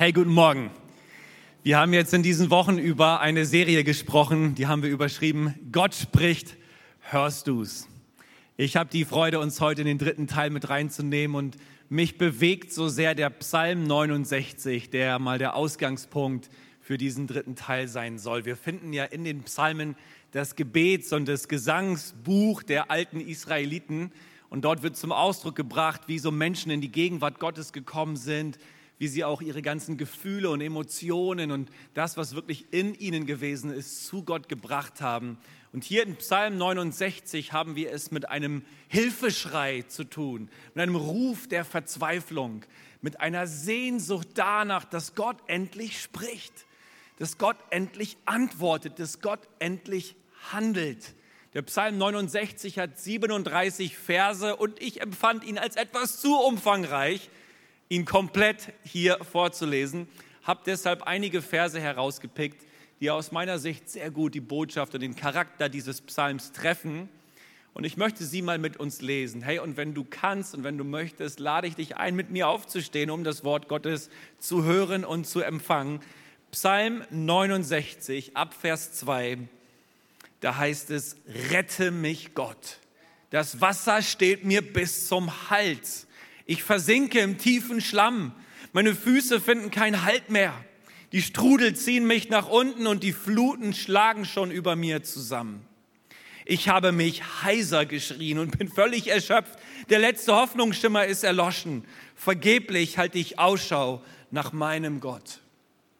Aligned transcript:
Hey, 0.00 0.12
guten 0.12 0.32
Morgen. 0.32 0.70
Wir 1.64 1.76
haben 1.76 1.92
jetzt 1.92 2.14
in 2.14 2.22
diesen 2.22 2.50
Wochen 2.50 2.78
über 2.78 3.18
eine 3.18 3.44
Serie 3.44 3.82
gesprochen, 3.82 4.54
die 4.54 4.68
haben 4.68 4.84
wir 4.84 4.90
überschrieben, 4.90 5.54
Gott 5.72 5.92
spricht, 5.92 6.56
hörst 7.00 7.48
du's? 7.48 7.88
Ich 8.56 8.76
habe 8.76 8.90
die 8.90 9.04
Freude, 9.04 9.40
uns 9.40 9.60
heute 9.60 9.80
in 9.80 9.88
den 9.88 9.98
dritten 9.98 10.28
Teil 10.28 10.50
mit 10.50 10.68
reinzunehmen 10.68 11.34
und 11.36 11.56
mich 11.88 12.16
bewegt 12.16 12.72
so 12.72 12.88
sehr 12.88 13.16
der 13.16 13.28
Psalm 13.30 13.88
69, 13.88 14.88
der 14.90 15.18
mal 15.18 15.38
der 15.38 15.56
Ausgangspunkt 15.56 16.48
für 16.80 16.96
diesen 16.96 17.26
dritten 17.26 17.56
Teil 17.56 17.88
sein 17.88 18.20
soll. 18.20 18.44
Wir 18.44 18.56
finden 18.56 18.92
ja 18.92 19.02
in 19.02 19.24
den 19.24 19.42
Psalmen 19.42 19.96
das 20.30 20.54
Gebets- 20.54 21.12
und 21.12 21.26
das 21.26 21.48
Gesangsbuch 21.48 22.62
der 22.62 22.92
alten 22.92 23.18
Israeliten 23.18 24.12
und 24.48 24.64
dort 24.64 24.84
wird 24.84 24.96
zum 24.96 25.10
Ausdruck 25.10 25.56
gebracht, 25.56 26.02
wie 26.06 26.20
so 26.20 26.30
Menschen 26.30 26.70
in 26.70 26.80
die 26.80 26.92
Gegenwart 26.92 27.40
Gottes 27.40 27.72
gekommen 27.72 28.14
sind, 28.14 28.60
wie 28.98 29.08
sie 29.08 29.24
auch 29.24 29.40
ihre 29.40 29.62
ganzen 29.62 29.96
Gefühle 29.96 30.50
und 30.50 30.60
Emotionen 30.60 31.52
und 31.52 31.70
das, 31.94 32.16
was 32.16 32.34
wirklich 32.34 32.66
in 32.72 32.94
ihnen 32.94 33.26
gewesen 33.26 33.72
ist, 33.72 34.06
zu 34.06 34.24
Gott 34.24 34.48
gebracht 34.48 35.00
haben. 35.00 35.38
Und 35.72 35.84
hier 35.84 36.02
in 36.04 36.16
Psalm 36.16 36.58
69 36.58 37.52
haben 37.52 37.76
wir 37.76 37.92
es 37.92 38.10
mit 38.10 38.28
einem 38.28 38.62
Hilfeschrei 38.88 39.82
zu 39.82 40.04
tun, 40.04 40.48
mit 40.74 40.82
einem 40.82 40.96
Ruf 40.96 41.46
der 41.46 41.64
Verzweiflung, 41.64 42.64
mit 43.02 43.20
einer 43.20 43.46
Sehnsucht 43.46 44.28
danach, 44.34 44.84
dass 44.84 45.14
Gott 45.14 45.36
endlich 45.46 46.00
spricht, 46.00 46.66
dass 47.18 47.38
Gott 47.38 47.56
endlich 47.70 48.16
antwortet, 48.24 48.98
dass 48.98 49.20
Gott 49.20 49.40
endlich 49.58 50.16
handelt. 50.50 51.14
Der 51.54 51.62
Psalm 51.62 51.98
69 51.98 52.78
hat 52.78 52.98
37 52.98 53.96
Verse 53.96 54.56
und 54.56 54.80
ich 54.82 55.00
empfand 55.00 55.44
ihn 55.44 55.58
als 55.58 55.76
etwas 55.76 56.20
zu 56.20 56.36
umfangreich, 56.38 57.30
ihn 57.88 58.04
komplett 58.04 58.72
hier 58.84 59.18
vorzulesen. 59.24 60.08
Habe 60.42 60.60
deshalb 60.66 61.02
einige 61.02 61.42
Verse 61.42 61.80
herausgepickt, 61.80 62.64
die 63.00 63.10
aus 63.10 63.32
meiner 63.32 63.58
Sicht 63.58 63.88
sehr 63.88 64.10
gut 64.10 64.34
die 64.34 64.40
Botschaft 64.40 64.94
und 64.94 65.00
den 65.00 65.16
Charakter 65.16 65.68
dieses 65.68 66.00
Psalms 66.00 66.52
treffen. 66.52 67.08
Und 67.74 67.84
ich 67.84 67.96
möchte 67.96 68.24
sie 68.24 68.42
mal 68.42 68.58
mit 68.58 68.76
uns 68.78 69.02
lesen. 69.02 69.40
Hey, 69.40 69.60
und 69.60 69.76
wenn 69.76 69.94
du 69.94 70.04
kannst 70.04 70.54
und 70.54 70.64
wenn 70.64 70.76
du 70.76 70.84
möchtest, 70.84 71.38
lade 71.38 71.68
ich 71.68 71.76
dich 71.76 71.96
ein, 71.96 72.16
mit 72.16 72.30
mir 72.30 72.48
aufzustehen, 72.48 73.10
um 73.10 73.22
das 73.22 73.44
Wort 73.44 73.68
Gottes 73.68 74.10
zu 74.40 74.64
hören 74.64 75.04
und 75.04 75.26
zu 75.26 75.42
empfangen. 75.42 76.00
Psalm 76.50 77.04
69, 77.10 78.36
Abvers 78.36 78.94
2, 78.94 79.38
da 80.40 80.56
heißt 80.56 80.90
es, 80.90 81.16
rette 81.50 81.92
mich 81.92 82.34
Gott. 82.34 82.78
Das 83.30 83.60
Wasser 83.60 84.02
steht 84.02 84.44
mir 84.44 84.62
bis 84.62 85.06
zum 85.06 85.50
Hals. 85.50 86.07
Ich 86.50 86.62
versinke 86.62 87.20
im 87.20 87.36
tiefen 87.36 87.82
Schlamm. 87.82 88.32
Meine 88.72 88.94
Füße 88.94 89.38
finden 89.38 89.70
keinen 89.70 90.04
Halt 90.04 90.30
mehr. 90.30 90.54
Die 91.12 91.20
Strudel 91.20 91.76
ziehen 91.76 92.06
mich 92.06 92.30
nach 92.30 92.48
unten 92.48 92.86
und 92.86 93.02
die 93.02 93.12
Fluten 93.12 93.74
schlagen 93.74 94.24
schon 94.24 94.50
über 94.50 94.74
mir 94.74 95.02
zusammen. 95.02 95.66
Ich 96.46 96.70
habe 96.70 96.90
mich 96.90 97.22
heiser 97.42 97.84
geschrien 97.84 98.38
und 98.38 98.56
bin 98.56 98.70
völlig 98.70 99.08
erschöpft. 99.08 99.58
Der 99.90 99.98
letzte 99.98 100.34
Hoffnungsschimmer 100.34 101.04
ist 101.04 101.22
erloschen. 101.22 101.84
Vergeblich 102.16 102.96
halte 102.96 103.18
ich 103.18 103.38
Ausschau 103.38 104.02
nach 104.30 104.54
meinem 104.54 105.00
Gott. 105.00 105.40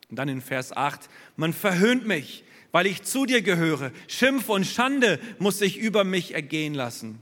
Und 0.09 0.19
dann 0.19 0.31
in 0.31 0.41
Vers 0.41 0.75
8, 0.75 1.11
man 1.37 1.53
verhöhnt 1.53 2.07
mich, 2.07 2.43
weil 2.73 2.87
ich 2.87 3.03
zu 3.03 3.27
dir 3.27 3.43
gehöre. 3.43 3.93
Schimpf 4.07 4.49
und 4.49 4.65
Schande 4.65 5.21
muss 5.39 5.59
sich 5.59 5.77
über 5.77 6.05
mich 6.05 6.33
ergehen 6.33 6.73
lassen. 6.73 7.21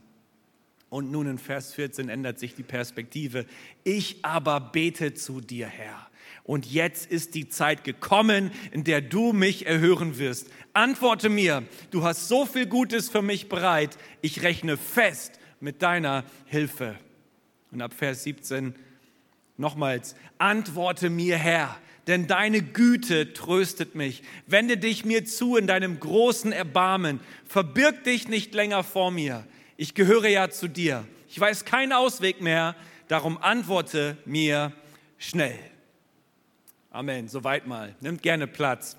Und 0.89 1.11
nun 1.11 1.27
in 1.27 1.39
Vers 1.39 1.75
14 1.75 2.09
ändert 2.09 2.39
sich 2.39 2.55
die 2.55 2.63
Perspektive. 2.63 3.45
Ich 3.83 4.25
aber 4.25 4.61
bete 4.61 5.15
zu 5.15 5.41
dir, 5.41 5.67
Herr. 5.67 6.07
Und 6.45 6.65
jetzt 6.67 7.11
ist 7.11 7.35
die 7.35 7.49
Zeit 7.49 7.83
gekommen, 7.83 8.53
in 8.71 8.85
der 8.85 9.01
du 9.01 9.33
mich 9.33 9.67
erhören 9.67 10.19
wirst. 10.19 10.49
Antworte 10.75 11.29
mir, 11.29 11.65
du 11.91 12.05
hast 12.05 12.29
so 12.29 12.47
viel 12.47 12.67
Gutes 12.67 13.09
für 13.09 13.23
mich 13.23 13.49
bereit. 13.49 13.99
Ich 14.23 14.43
rechne 14.43 14.77
fest 14.77 15.41
mit 15.59 15.83
deiner 15.83 16.25
Hilfe. 16.45 16.97
Und 17.73 17.83
ab 17.83 17.93
Vers 17.93 18.23
17 18.23 18.77
nochmals, 19.57 20.15
antworte 20.39 21.11
mir, 21.11 21.37
Herr, 21.37 21.77
denn 22.07 22.29
deine 22.29 22.63
Güte 22.63 23.33
tröstet 23.33 23.97
mich. 23.97 24.23
Wende 24.47 24.77
dich 24.77 25.05
mir 25.05 25.25
zu 25.25 25.57
in 25.57 25.67
deinem 25.67 25.99
großen 25.99 26.53
Erbarmen. 26.53 27.19
Verbirg 27.45 28.05
dich 28.05 28.29
nicht 28.29 28.55
länger 28.55 28.85
vor 28.85 29.11
mir 29.11 29.45
ich 29.77 29.95
gehöre 29.95 30.29
ja 30.29 30.51
zu 30.51 30.69
dir. 30.69 31.07
Ich 31.29 31.39
weiß 31.39 31.65
keinen 31.65 31.93
Ausweg 31.93 32.41
mehr, 32.41 32.75
darum 33.09 33.39
antworte 33.39 34.17
mir 34.25 34.73
schnell. 35.19 35.59
Amen. 36.91 37.29
Soweit 37.29 37.67
mal. 37.67 37.95
Nimmt 38.01 38.23
gerne 38.23 38.47
Platz. 38.47 38.97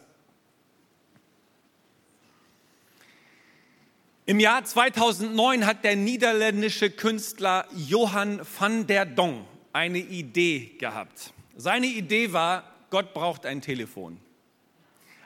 Im 4.25 4.39
Jahr 4.39 4.63
2009 4.63 5.65
hat 5.65 5.83
der 5.83 5.95
niederländische 5.95 6.91
Künstler 6.91 7.65
Johann 7.73 8.41
van 8.59 8.85
der 8.85 9.05
Dong 9.05 9.47
eine 9.73 9.99
Idee 9.99 10.75
gehabt. 10.77 11.33
Seine 11.55 11.87
Idee 11.87 12.33
war, 12.33 12.71
Gott 12.89 13.13
braucht 13.13 13.45
ein 13.45 13.61
Telefon. 13.61 14.19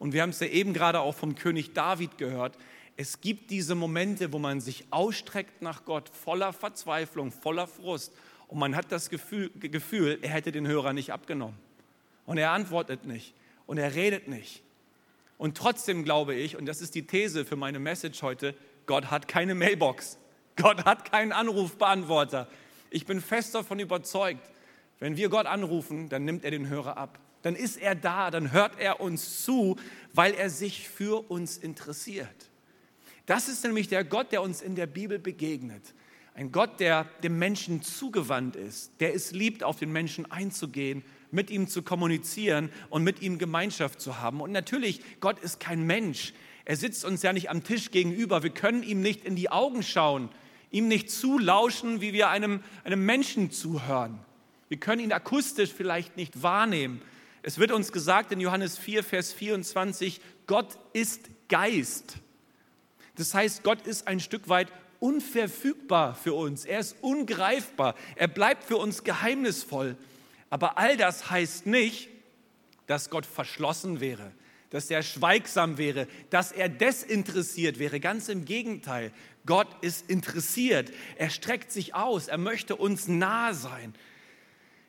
Und 0.00 0.12
wir 0.12 0.22
haben 0.22 0.30
es 0.30 0.40
ja 0.40 0.48
eben 0.48 0.74
gerade 0.74 0.98
auch 0.98 1.14
vom 1.14 1.36
König 1.36 1.72
David 1.72 2.18
gehört. 2.18 2.58
Es 2.96 3.20
gibt 3.20 3.50
diese 3.50 3.76
Momente, 3.76 4.32
wo 4.32 4.40
man 4.40 4.60
sich 4.60 4.86
ausstreckt 4.90 5.62
nach 5.62 5.84
Gott, 5.84 6.08
voller 6.08 6.52
Verzweiflung, 6.52 7.30
voller 7.30 7.68
Frust. 7.68 8.12
Und 8.48 8.58
man 8.58 8.74
hat 8.74 8.90
das 8.90 9.08
Gefühl, 9.08 9.50
Gefühl, 9.60 10.18
er 10.20 10.30
hätte 10.30 10.50
den 10.50 10.66
Hörer 10.66 10.92
nicht 10.92 11.12
abgenommen. 11.12 11.67
Und 12.28 12.36
er 12.36 12.50
antwortet 12.50 13.06
nicht. 13.06 13.32
Und 13.64 13.78
er 13.78 13.94
redet 13.94 14.28
nicht. 14.28 14.62
Und 15.38 15.56
trotzdem 15.56 16.04
glaube 16.04 16.34
ich, 16.34 16.58
und 16.58 16.66
das 16.66 16.82
ist 16.82 16.94
die 16.94 17.06
These 17.06 17.46
für 17.46 17.56
meine 17.56 17.78
Message 17.78 18.22
heute, 18.22 18.54
Gott 18.84 19.10
hat 19.10 19.28
keine 19.28 19.54
Mailbox. 19.54 20.18
Gott 20.56 20.84
hat 20.84 21.10
keinen 21.10 21.32
Anrufbeantworter. 21.32 22.46
Ich 22.90 23.06
bin 23.06 23.22
fest 23.22 23.54
davon 23.54 23.78
überzeugt, 23.78 24.42
wenn 24.98 25.16
wir 25.16 25.30
Gott 25.30 25.46
anrufen, 25.46 26.10
dann 26.10 26.26
nimmt 26.26 26.44
er 26.44 26.50
den 26.50 26.68
Hörer 26.68 26.98
ab. 26.98 27.18
Dann 27.40 27.56
ist 27.56 27.78
er 27.78 27.94
da, 27.94 28.30
dann 28.30 28.52
hört 28.52 28.78
er 28.78 29.00
uns 29.00 29.42
zu, 29.42 29.76
weil 30.12 30.34
er 30.34 30.50
sich 30.50 30.86
für 30.86 31.30
uns 31.30 31.56
interessiert. 31.56 32.50
Das 33.24 33.48
ist 33.48 33.64
nämlich 33.64 33.88
der 33.88 34.04
Gott, 34.04 34.32
der 34.32 34.42
uns 34.42 34.60
in 34.60 34.74
der 34.74 34.86
Bibel 34.86 35.18
begegnet. 35.18 35.94
Ein 36.38 36.52
Gott, 36.52 36.78
der 36.78 37.02
dem 37.24 37.36
Menschen 37.36 37.82
zugewandt 37.82 38.54
ist, 38.54 38.92
der 39.00 39.12
es 39.12 39.32
liebt, 39.32 39.64
auf 39.64 39.80
den 39.80 39.90
Menschen 39.90 40.30
einzugehen 40.30 41.02
mit 41.32 41.50
ihm 41.50 41.66
zu 41.66 41.82
kommunizieren 41.82 42.70
und 42.90 43.02
mit 43.02 43.22
ihm 43.22 43.38
Gemeinschaft 43.38 44.00
zu 44.00 44.20
haben. 44.20 44.40
Und 44.40 44.52
natürlich, 44.52 45.00
Gott 45.18 45.40
ist 45.40 45.58
kein 45.58 45.82
Mensch. 45.82 46.32
Er 46.64 46.76
sitzt 46.76 47.04
uns 47.04 47.24
ja 47.24 47.32
nicht 47.32 47.50
am 47.50 47.64
Tisch 47.64 47.90
gegenüber. 47.90 48.44
Wir 48.44 48.50
können 48.50 48.84
ihm 48.84 49.00
nicht 49.00 49.24
in 49.24 49.34
die 49.34 49.50
Augen 49.50 49.82
schauen, 49.82 50.28
ihm 50.70 50.86
nicht 50.86 51.10
zulauschen, 51.10 52.00
wie 52.00 52.12
wir 52.12 52.28
einem, 52.28 52.62
einem 52.84 53.04
Menschen 53.04 53.50
zuhören. 53.50 54.20
Wir 54.68 54.78
können 54.78 55.02
ihn 55.02 55.12
akustisch 55.12 55.72
vielleicht 55.72 56.16
nicht 56.16 56.40
wahrnehmen. 56.40 57.02
Es 57.42 57.58
wird 57.58 57.72
uns 57.72 57.90
gesagt 57.90 58.30
in 58.30 58.38
Johannes 58.38 58.78
4, 58.78 59.02
Vers 59.02 59.32
24, 59.32 60.20
Gott 60.46 60.78
ist 60.92 61.30
Geist. 61.48 62.18
Das 63.16 63.34
heißt, 63.34 63.64
Gott 63.64 63.84
ist 63.88 64.06
ein 64.06 64.20
Stück 64.20 64.48
weit 64.48 64.70
unverfügbar 65.00 66.14
für 66.14 66.34
uns. 66.34 66.64
Er 66.64 66.80
ist 66.80 66.96
ungreifbar. 67.00 67.94
Er 68.16 68.28
bleibt 68.28 68.64
für 68.64 68.76
uns 68.76 69.04
geheimnisvoll. 69.04 69.96
Aber 70.50 70.78
all 70.78 70.96
das 70.96 71.30
heißt 71.30 71.66
nicht, 71.66 72.08
dass 72.86 73.10
Gott 73.10 73.26
verschlossen 73.26 74.00
wäre, 74.00 74.32
dass 74.70 74.90
er 74.90 75.02
schweigsam 75.02 75.78
wäre, 75.78 76.08
dass 76.30 76.52
er 76.52 76.68
desinteressiert 76.68 77.78
wäre. 77.78 78.00
Ganz 78.00 78.28
im 78.28 78.44
Gegenteil. 78.44 79.12
Gott 79.46 79.68
ist 79.82 80.10
interessiert. 80.10 80.90
Er 81.16 81.30
streckt 81.30 81.72
sich 81.72 81.94
aus. 81.94 82.28
Er 82.28 82.38
möchte 82.38 82.76
uns 82.76 83.08
nahe 83.08 83.54
sein. 83.54 83.94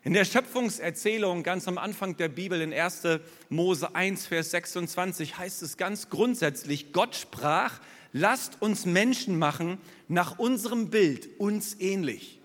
In 0.02 0.14
der 0.14 0.24
Schöpfungserzählung 0.24 1.42
ganz 1.42 1.68
am 1.68 1.76
Anfang 1.76 2.16
der 2.16 2.30
Bibel 2.30 2.62
in 2.62 2.72
1. 2.72 3.02
Mose 3.50 3.94
1, 3.94 4.26
Vers 4.26 4.50
26 4.50 5.36
heißt 5.36 5.62
es 5.62 5.76
ganz 5.76 6.08
grundsätzlich, 6.08 6.94
Gott 6.94 7.14
sprach, 7.14 7.80
lasst 8.12 8.60
uns 8.60 8.86
Menschen 8.86 9.38
machen 9.38 9.78
nach 10.08 10.38
unserem 10.38 10.90
Bild, 10.90 11.28
uns 11.38 11.78
ähnlich. 11.80 12.40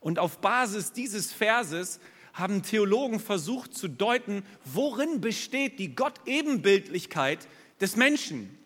Und 0.00 0.18
auf 0.18 0.38
Basis 0.38 0.92
dieses 0.92 1.32
Verses 1.32 2.00
haben 2.32 2.62
Theologen 2.62 3.20
versucht 3.20 3.74
zu 3.74 3.88
deuten, 3.88 4.44
worin 4.64 5.20
besteht 5.20 5.78
die 5.78 5.94
Gott-Ebenbildlichkeit 5.94 7.46
des 7.80 7.96
Menschen. 7.96 8.56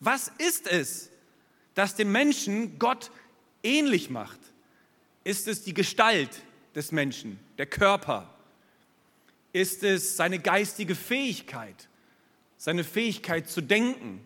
Was 0.00 0.30
ist 0.38 0.66
es, 0.66 1.10
das 1.74 1.94
dem 1.94 2.12
Menschen 2.12 2.78
Gott 2.78 3.10
ähnlich 3.62 4.10
macht? 4.10 4.38
Ist 5.24 5.48
es 5.48 5.64
die 5.64 5.74
Gestalt, 5.74 6.42
des 6.76 6.92
Menschen, 6.92 7.40
der 7.58 7.66
Körper? 7.66 8.32
Ist 9.52 9.82
es 9.82 10.16
seine 10.16 10.38
geistige 10.38 10.94
Fähigkeit, 10.94 11.88
seine 12.58 12.84
Fähigkeit 12.84 13.48
zu 13.48 13.62
denken, 13.62 14.24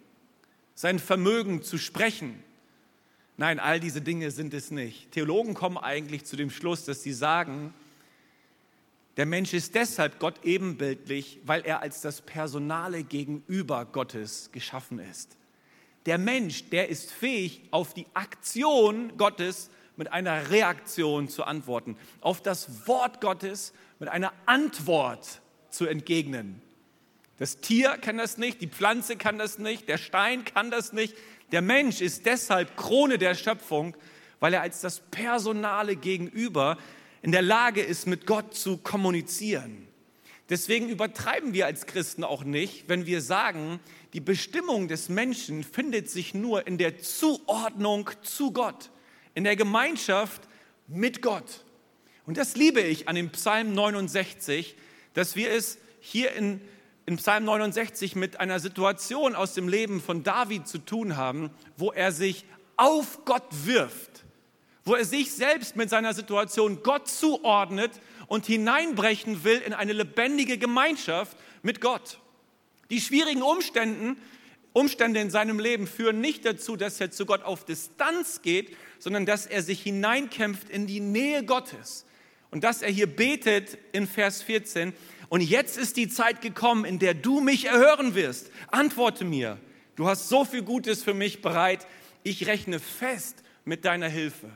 sein 0.80 0.98
Vermögen 0.98 1.62
zu 1.62 1.76
sprechen? 1.76 2.42
Nein, 3.36 3.58
all 3.58 3.80
diese 3.80 4.00
Dinge 4.00 4.30
sind 4.30 4.54
es 4.54 4.70
nicht. 4.70 5.12
Theologen 5.12 5.52
kommen 5.52 5.76
eigentlich 5.76 6.24
zu 6.24 6.36
dem 6.36 6.48
Schluss, 6.48 6.86
dass 6.86 7.02
sie 7.02 7.12
sagen, 7.12 7.74
der 9.18 9.26
Mensch 9.26 9.52
ist 9.52 9.74
deshalb 9.74 10.18
Gott 10.18 10.42
ebenbildlich, 10.42 11.38
weil 11.44 11.60
er 11.66 11.82
als 11.82 12.00
das 12.00 12.22
personale 12.22 13.04
Gegenüber 13.04 13.84
Gottes 13.84 14.48
geschaffen 14.52 15.00
ist. 15.00 15.36
Der 16.06 16.16
Mensch, 16.16 16.70
der 16.70 16.88
ist 16.88 17.12
fähig, 17.12 17.60
auf 17.72 17.92
die 17.92 18.06
Aktion 18.14 19.18
Gottes 19.18 19.68
mit 19.96 20.10
einer 20.10 20.50
Reaktion 20.50 21.28
zu 21.28 21.44
antworten, 21.44 21.98
auf 22.22 22.42
das 22.42 22.86
Wort 22.86 23.20
Gottes 23.20 23.74
mit 23.98 24.08
einer 24.08 24.32
Antwort 24.46 25.42
zu 25.68 25.84
entgegnen. 25.84 26.62
Das 27.40 27.56
Tier 27.56 27.96
kann 28.00 28.18
das 28.18 28.38
nicht, 28.38 28.60
die 28.60 28.68
Pflanze 28.68 29.16
kann 29.16 29.38
das 29.38 29.58
nicht, 29.58 29.88
der 29.88 29.98
Stein 29.98 30.44
kann 30.44 30.70
das 30.70 30.92
nicht. 30.92 31.16
Der 31.50 31.62
Mensch 31.62 32.00
ist 32.00 32.26
deshalb 32.26 32.76
Krone 32.76 33.18
der 33.18 33.34
Schöpfung, 33.34 33.96
weil 34.38 34.54
er 34.54 34.60
als 34.60 34.82
das 34.82 35.00
personale 35.00 35.96
Gegenüber 35.96 36.78
in 37.22 37.32
der 37.32 37.42
Lage 37.42 37.80
ist, 37.80 38.06
mit 38.06 38.26
Gott 38.26 38.54
zu 38.54 38.76
kommunizieren. 38.76 39.88
Deswegen 40.50 40.88
übertreiben 40.88 41.52
wir 41.52 41.66
als 41.66 41.86
Christen 41.86 42.24
auch 42.24 42.44
nicht, 42.44 42.88
wenn 42.88 43.06
wir 43.06 43.20
sagen, 43.20 43.80
die 44.12 44.20
Bestimmung 44.20 44.86
des 44.86 45.08
Menschen 45.08 45.64
findet 45.64 46.10
sich 46.10 46.34
nur 46.34 46.66
in 46.66 46.78
der 46.78 46.98
Zuordnung 46.98 48.10
zu 48.22 48.52
Gott 48.52 48.90
in 49.34 49.44
der 49.44 49.56
Gemeinschaft 49.56 50.42
mit 50.86 51.22
Gott. 51.22 51.64
Und 52.26 52.36
das 52.36 52.56
liebe 52.56 52.80
ich 52.80 53.08
an 53.08 53.14
dem 53.14 53.30
Psalm 53.30 53.72
69, 53.72 54.76
dass 55.14 55.36
wir 55.36 55.50
es 55.50 55.78
hier 56.00 56.32
in, 56.32 56.60
in 57.10 57.16
Psalm 57.16 57.44
69 57.44 58.14
mit 58.14 58.38
einer 58.38 58.60
Situation 58.60 59.34
aus 59.34 59.52
dem 59.54 59.66
Leben 59.66 60.00
von 60.00 60.22
David 60.22 60.68
zu 60.68 60.78
tun 60.78 61.16
haben, 61.16 61.50
wo 61.76 61.90
er 61.90 62.12
sich 62.12 62.44
auf 62.76 63.24
Gott 63.24 63.48
wirft, 63.64 64.24
wo 64.84 64.94
er 64.94 65.04
sich 65.04 65.32
selbst 65.32 65.74
mit 65.74 65.90
seiner 65.90 66.14
Situation 66.14 66.84
Gott 66.84 67.08
zuordnet 67.08 67.90
und 68.28 68.46
hineinbrechen 68.46 69.42
will 69.42 69.58
in 69.58 69.72
eine 69.72 69.92
lebendige 69.92 70.56
Gemeinschaft 70.56 71.36
mit 71.62 71.80
Gott. 71.80 72.20
Die 72.90 73.00
schwierigen 73.00 73.42
Umständen, 73.42 74.16
Umstände 74.72 75.18
in 75.18 75.30
seinem 75.30 75.58
Leben 75.58 75.88
führen 75.88 76.20
nicht 76.20 76.44
dazu, 76.46 76.76
dass 76.76 77.00
er 77.00 77.10
zu 77.10 77.26
Gott 77.26 77.42
auf 77.42 77.64
Distanz 77.64 78.40
geht, 78.40 78.76
sondern 79.00 79.26
dass 79.26 79.46
er 79.46 79.64
sich 79.64 79.82
hineinkämpft 79.82 80.70
in 80.70 80.86
die 80.86 81.00
Nähe 81.00 81.44
Gottes. 81.44 82.06
Und 82.50 82.64
dass 82.64 82.82
er 82.82 82.90
hier 82.90 83.06
betet 83.06 83.78
in 83.92 84.06
Vers 84.06 84.42
14, 84.42 84.92
und 85.28 85.40
jetzt 85.42 85.78
ist 85.78 85.96
die 85.96 86.08
Zeit 86.08 86.40
gekommen, 86.40 86.84
in 86.84 86.98
der 86.98 87.14
du 87.14 87.40
mich 87.40 87.66
erhören 87.66 88.16
wirst. 88.16 88.50
Antworte 88.66 89.24
mir, 89.24 89.58
du 89.94 90.08
hast 90.08 90.28
so 90.28 90.44
viel 90.44 90.62
Gutes 90.62 91.04
für 91.04 91.14
mich 91.14 91.40
bereit, 91.40 91.86
ich 92.24 92.48
rechne 92.48 92.80
fest 92.80 93.44
mit 93.64 93.84
deiner 93.84 94.08
Hilfe. 94.08 94.50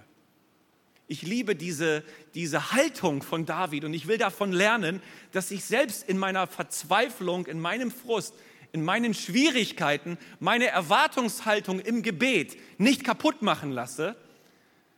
Ich 1.07 1.23
liebe 1.23 1.55
diese, 1.55 2.03
diese 2.35 2.73
Haltung 2.73 3.23
von 3.23 3.47
David 3.47 3.85
und 3.85 3.95
ich 3.95 4.09
will 4.09 4.19
davon 4.19 4.51
lernen, 4.51 5.01
dass 5.33 5.53
ich 5.53 5.65
selbst 5.65 6.09
in 6.09 6.19
meiner 6.19 6.47
Verzweiflung, 6.49 7.47
in 7.47 7.61
meinem 7.61 7.93
Frust, 7.93 8.35
in 8.73 8.83
meinen 8.83 9.15
Schwierigkeiten 9.15 10.19
meine 10.41 10.67
Erwartungshaltung 10.67 11.79
im 11.79 12.03
Gebet 12.03 12.57
nicht 12.81 13.05
kaputt 13.05 13.43
machen 13.43 13.71
lasse, 13.71 14.17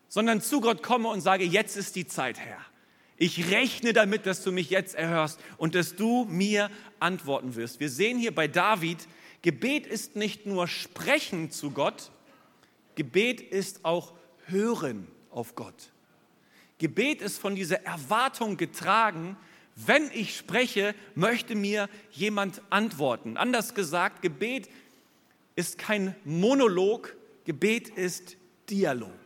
sondern 0.08 0.40
zu 0.40 0.62
Gott 0.62 0.82
komme 0.82 1.08
und 1.08 1.20
sage, 1.20 1.44
jetzt 1.44 1.76
ist 1.76 1.96
die 1.96 2.06
Zeit, 2.06 2.38
Herr. 2.38 2.64
Ich 3.18 3.50
rechne 3.50 3.92
damit, 3.92 4.26
dass 4.26 4.42
du 4.42 4.52
mich 4.52 4.70
jetzt 4.70 4.94
erhörst 4.94 5.40
und 5.56 5.74
dass 5.74 5.96
du 5.96 6.26
mir 6.26 6.70
antworten 7.00 7.54
wirst. 7.56 7.80
Wir 7.80 7.88
sehen 7.88 8.18
hier 8.18 8.34
bei 8.34 8.46
David, 8.46 9.08
Gebet 9.42 9.86
ist 9.86 10.16
nicht 10.16 10.44
nur 10.44 10.68
Sprechen 10.68 11.50
zu 11.50 11.70
Gott, 11.70 12.10
Gebet 12.94 13.40
ist 13.40 13.84
auch 13.84 14.12
Hören 14.46 15.06
auf 15.30 15.54
Gott. 15.54 15.92
Gebet 16.78 17.22
ist 17.22 17.38
von 17.38 17.54
dieser 17.54 17.84
Erwartung 17.84 18.56
getragen, 18.56 19.36
wenn 19.76 20.10
ich 20.12 20.36
spreche, 20.36 20.94
möchte 21.14 21.54
mir 21.54 21.88
jemand 22.10 22.62
antworten. 22.70 23.36
Anders 23.36 23.74
gesagt, 23.74 24.22
Gebet 24.22 24.68
ist 25.54 25.78
kein 25.78 26.14
Monolog, 26.24 27.14
Gebet 27.44 27.90
ist 27.90 28.36
Dialog. 28.70 29.25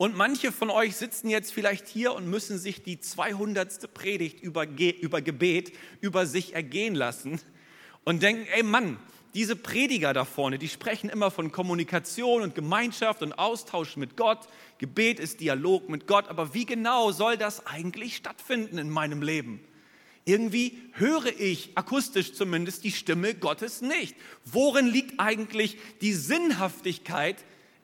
Und 0.00 0.16
manche 0.16 0.50
von 0.50 0.70
euch 0.70 0.96
sitzen 0.96 1.28
jetzt 1.28 1.52
vielleicht 1.52 1.86
hier 1.86 2.14
und 2.14 2.26
müssen 2.26 2.58
sich 2.58 2.82
die 2.82 3.00
200. 3.00 3.92
Predigt 3.92 4.40
über, 4.40 4.66
über 4.66 5.20
Gebet 5.20 5.74
über 6.00 6.24
sich 6.24 6.54
ergehen 6.54 6.94
lassen 6.94 7.38
und 8.04 8.22
denken, 8.22 8.46
ey 8.54 8.62
Mann, 8.62 8.98
diese 9.34 9.56
Prediger 9.56 10.14
da 10.14 10.24
vorne, 10.24 10.58
die 10.58 10.70
sprechen 10.70 11.10
immer 11.10 11.30
von 11.30 11.52
Kommunikation 11.52 12.40
und 12.40 12.54
Gemeinschaft 12.54 13.20
und 13.20 13.34
Austausch 13.34 13.98
mit 13.98 14.16
Gott. 14.16 14.48
Gebet 14.78 15.20
ist 15.20 15.40
Dialog 15.40 15.90
mit 15.90 16.06
Gott, 16.06 16.28
aber 16.28 16.54
wie 16.54 16.64
genau 16.64 17.12
soll 17.12 17.36
das 17.36 17.66
eigentlich 17.66 18.16
stattfinden 18.16 18.78
in 18.78 18.88
meinem 18.88 19.20
Leben? 19.20 19.60
Irgendwie 20.24 20.78
höre 20.92 21.38
ich, 21.38 21.72
akustisch 21.74 22.32
zumindest, 22.32 22.84
die 22.84 22.92
Stimme 22.92 23.34
Gottes 23.34 23.82
nicht. 23.82 24.16
Worin 24.46 24.86
liegt 24.86 25.20
eigentlich 25.20 25.76
die 26.00 26.14
Sinnhaftigkeit 26.14 27.36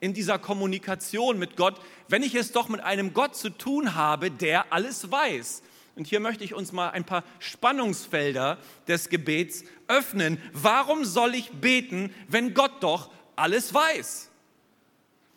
in 0.06 0.14
dieser 0.14 0.38
Kommunikation 0.38 1.36
mit 1.36 1.56
Gott, 1.56 1.80
wenn 2.06 2.22
ich 2.22 2.36
es 2.36 2.52
doch 2.52 2.68
mit 2.68 2.80
einem 2.80 3.12
Gott 3.12 3.34
zu 3.34 3.50
tun 3.50 3.96
habe, 3.96 4.30
der 4.30 4.72
alles 4.72 5.10
weiß. 5.10 5.64
Und 5.96 6.06
hier 6.06 6.20
möchte 6.20 6.44
ich 6.44 6.54
uns 6.54 6.70
mal 6.70 6.90
ein 6.90 7.02
paar 7.02 7.24
Spannungsfelder 7.40 8.58
des 8.86 9.08
Gebets 9.08 9.64
öffnen. 9.88 10.40
Warum 10.52 11.04
soll 11.04 11.34
ich 11.34 11.50
beten, 11.50 12.14
wenn 12.28 12.54
Gott 12.54 12.84
doch 12.84 13.10
alles 13.34 13.74
weiß? 13.74 14.30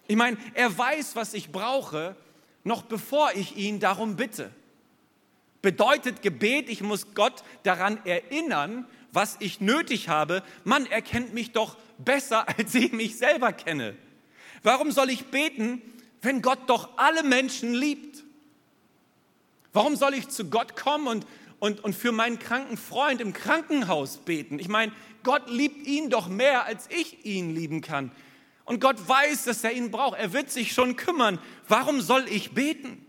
Ich 0.07 0.15
meine, 0.15 0.37
er 0.53 0.77
weiß, 0.77 1.15
was 1.15 1.33
ich 1.33 1.51
brauche, 1.51 2.15
noch 2.63 2.83
bevor 2.83 3.31
ich 3.33 3.57
ihn 3.57 3.79
darum 3.79 4.17
bitte. 4.17 4.51
Bedeutet 5.63 6.21
Gebet, 6.21 6.69
ich 6.69 6.81
muss 6.81 7.15
Gott 7.15 7.43
daran 7.63 8.05
erinnern, 8.05 8.85
was 9.11 9.37
ich 9.39 9.61
nötig 9.61 10.09
habe. 10.09 10.43
Mann, 10.63 10.85
er 10.85 11.01
kennt 11.01 11.33
mich 11.33 11.53
doch 11.53 11.75
besser, 11.97 12.47
als 12.55 12.75
ich 12.75 12.91
mich 12.91 13.17
selber 13.17 13.51
kenne. 13.51 13.95
Warum 14.63 14.91
soll 14.91 15.09
ich 15.09 15.25
beten, 15.25 15.81
wenn 16.21 16.41
Gott 16.41 16.59
doch 16.67 16.97
alle 16.97 17.23
Menschen 17.23 17.73
liebt? 17.73 18.23
Warum 19.73 19.95
soll 19.95 20.13
ich 20.13 20.29
zu 20.29 20.49
Gott 20.49 20.75
kommen 20.75 21.07
und, 21.07 21.27
und, 21.59 21.83
und 21.83 21.95
für 21.95 22.11
meinen 22.11 22.39
kranken 22.39 22.77
Freund 22.77 23.21
im 23.21 23.33
Krankenhaus 23.33 24.17
beten? 24.17 24.59
Ich 24.59 24.67
meine, 24.67 24.91
Gott 25.23 25.49
liebt 25.49 25.85
ihn 25.85 26.09
doch 26.09 26.27
mehr, 26.27 26.65
als 26.65 26.87
ich 26.89 27.25
ihn 27.25 27.53
lieben 27.53 27.81
kann. 27.81 28.11
Und 28.65 28.81
Gott 28.81 29.07
weiß, 29.07 29.45
dass 29.45 29.63
er 29.63 29.71
ihn 29.71 29.91
braucht. 29.91 30.19
Er 30.19 30.33
wird 30.33 30.51
sich 30.51 30.73
schon 30.73 30.95
kümmern. 30.95 31.39
Warum 31.67 32.01
soll 32.01 32.25
ich 32.29 32.51
beten? 32.51 33.05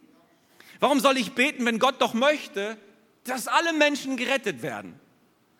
Warum 0.80 1.00
soll 1.00 1.18
ich 1.18 1.32
beten, 1.32 1.66
wenn 1.66 1.78
Gott 1.78 2.00
doch 2.00 2.14
möchte, 2.14 2.78
dass 3.24 3.46
alle 3.46 3.72
Menschen 3.74 4.16
gerettet 4.16 4.62
werden? 4.62 4.98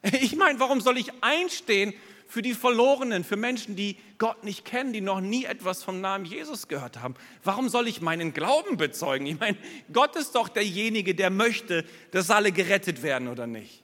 Ich 0.03 0.35
meine, 0.35 0.59
warum 0.59 0.81
soll 0.81 0.97
ich 0.97 1.13
einstehen 1.23 1.93
für 2.31 2.43
die 2.43 2.55
Verlorenen, 2.55 3.25
für 3.25 3.37
Menschen, 3.37 3.75
die 3.75 3.97
Gott 4.19 4.45
nicht 4.45 4.65
kennen, 4.65 4.93
die 4.93 5.01
noch 5.01 5.21
nie 5.21 5.47
etwas 5.47 5.83
vom 5.83 6.01
Namen 6.01 6.25
Jesus 6.25 6.69
gehört 6.69 7.01
haben. 7.01 7.17
Warum 7.43 7.69
soll 7.69 7.89
ich 7.89 8.01
meinen 8.01 8.33
Glauben 8.33 8.77
bezeugen? 8.77 9.27
Ich 9.27 9.41
meine, 9.41 9.59
Gott 9.93 10.15
ist 10.15 10.37
doch 10.37 10.49
derjenige, 10.49 11.17
der 11.17 11.31
möchte, 11.31 11.85
dass 12.13 12.31
alle 12.31 12.53
gerettet 12.53 13.03
werden 13.03 13.27
oder 13.27 13.49
nicht. 13.49 13.83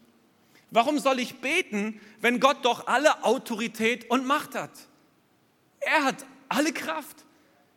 Warum 0.70 1.00
soll 1.00 1.18
ich 1.18 1.40
beten, 1.40 2.00
wenn 2.20 2.38
Gott 2.38 2.64
doch 2.64 2.86
alle 2.86 3.24
Autorität 3.24 4.08
und 4.10 4.26
Macht 4.26 4.54
hat? 4.54 4.70
Er 5.80 6.04
hat 6.04 6.24
alle 6.48 6.72
Kraft. 6.72 7.24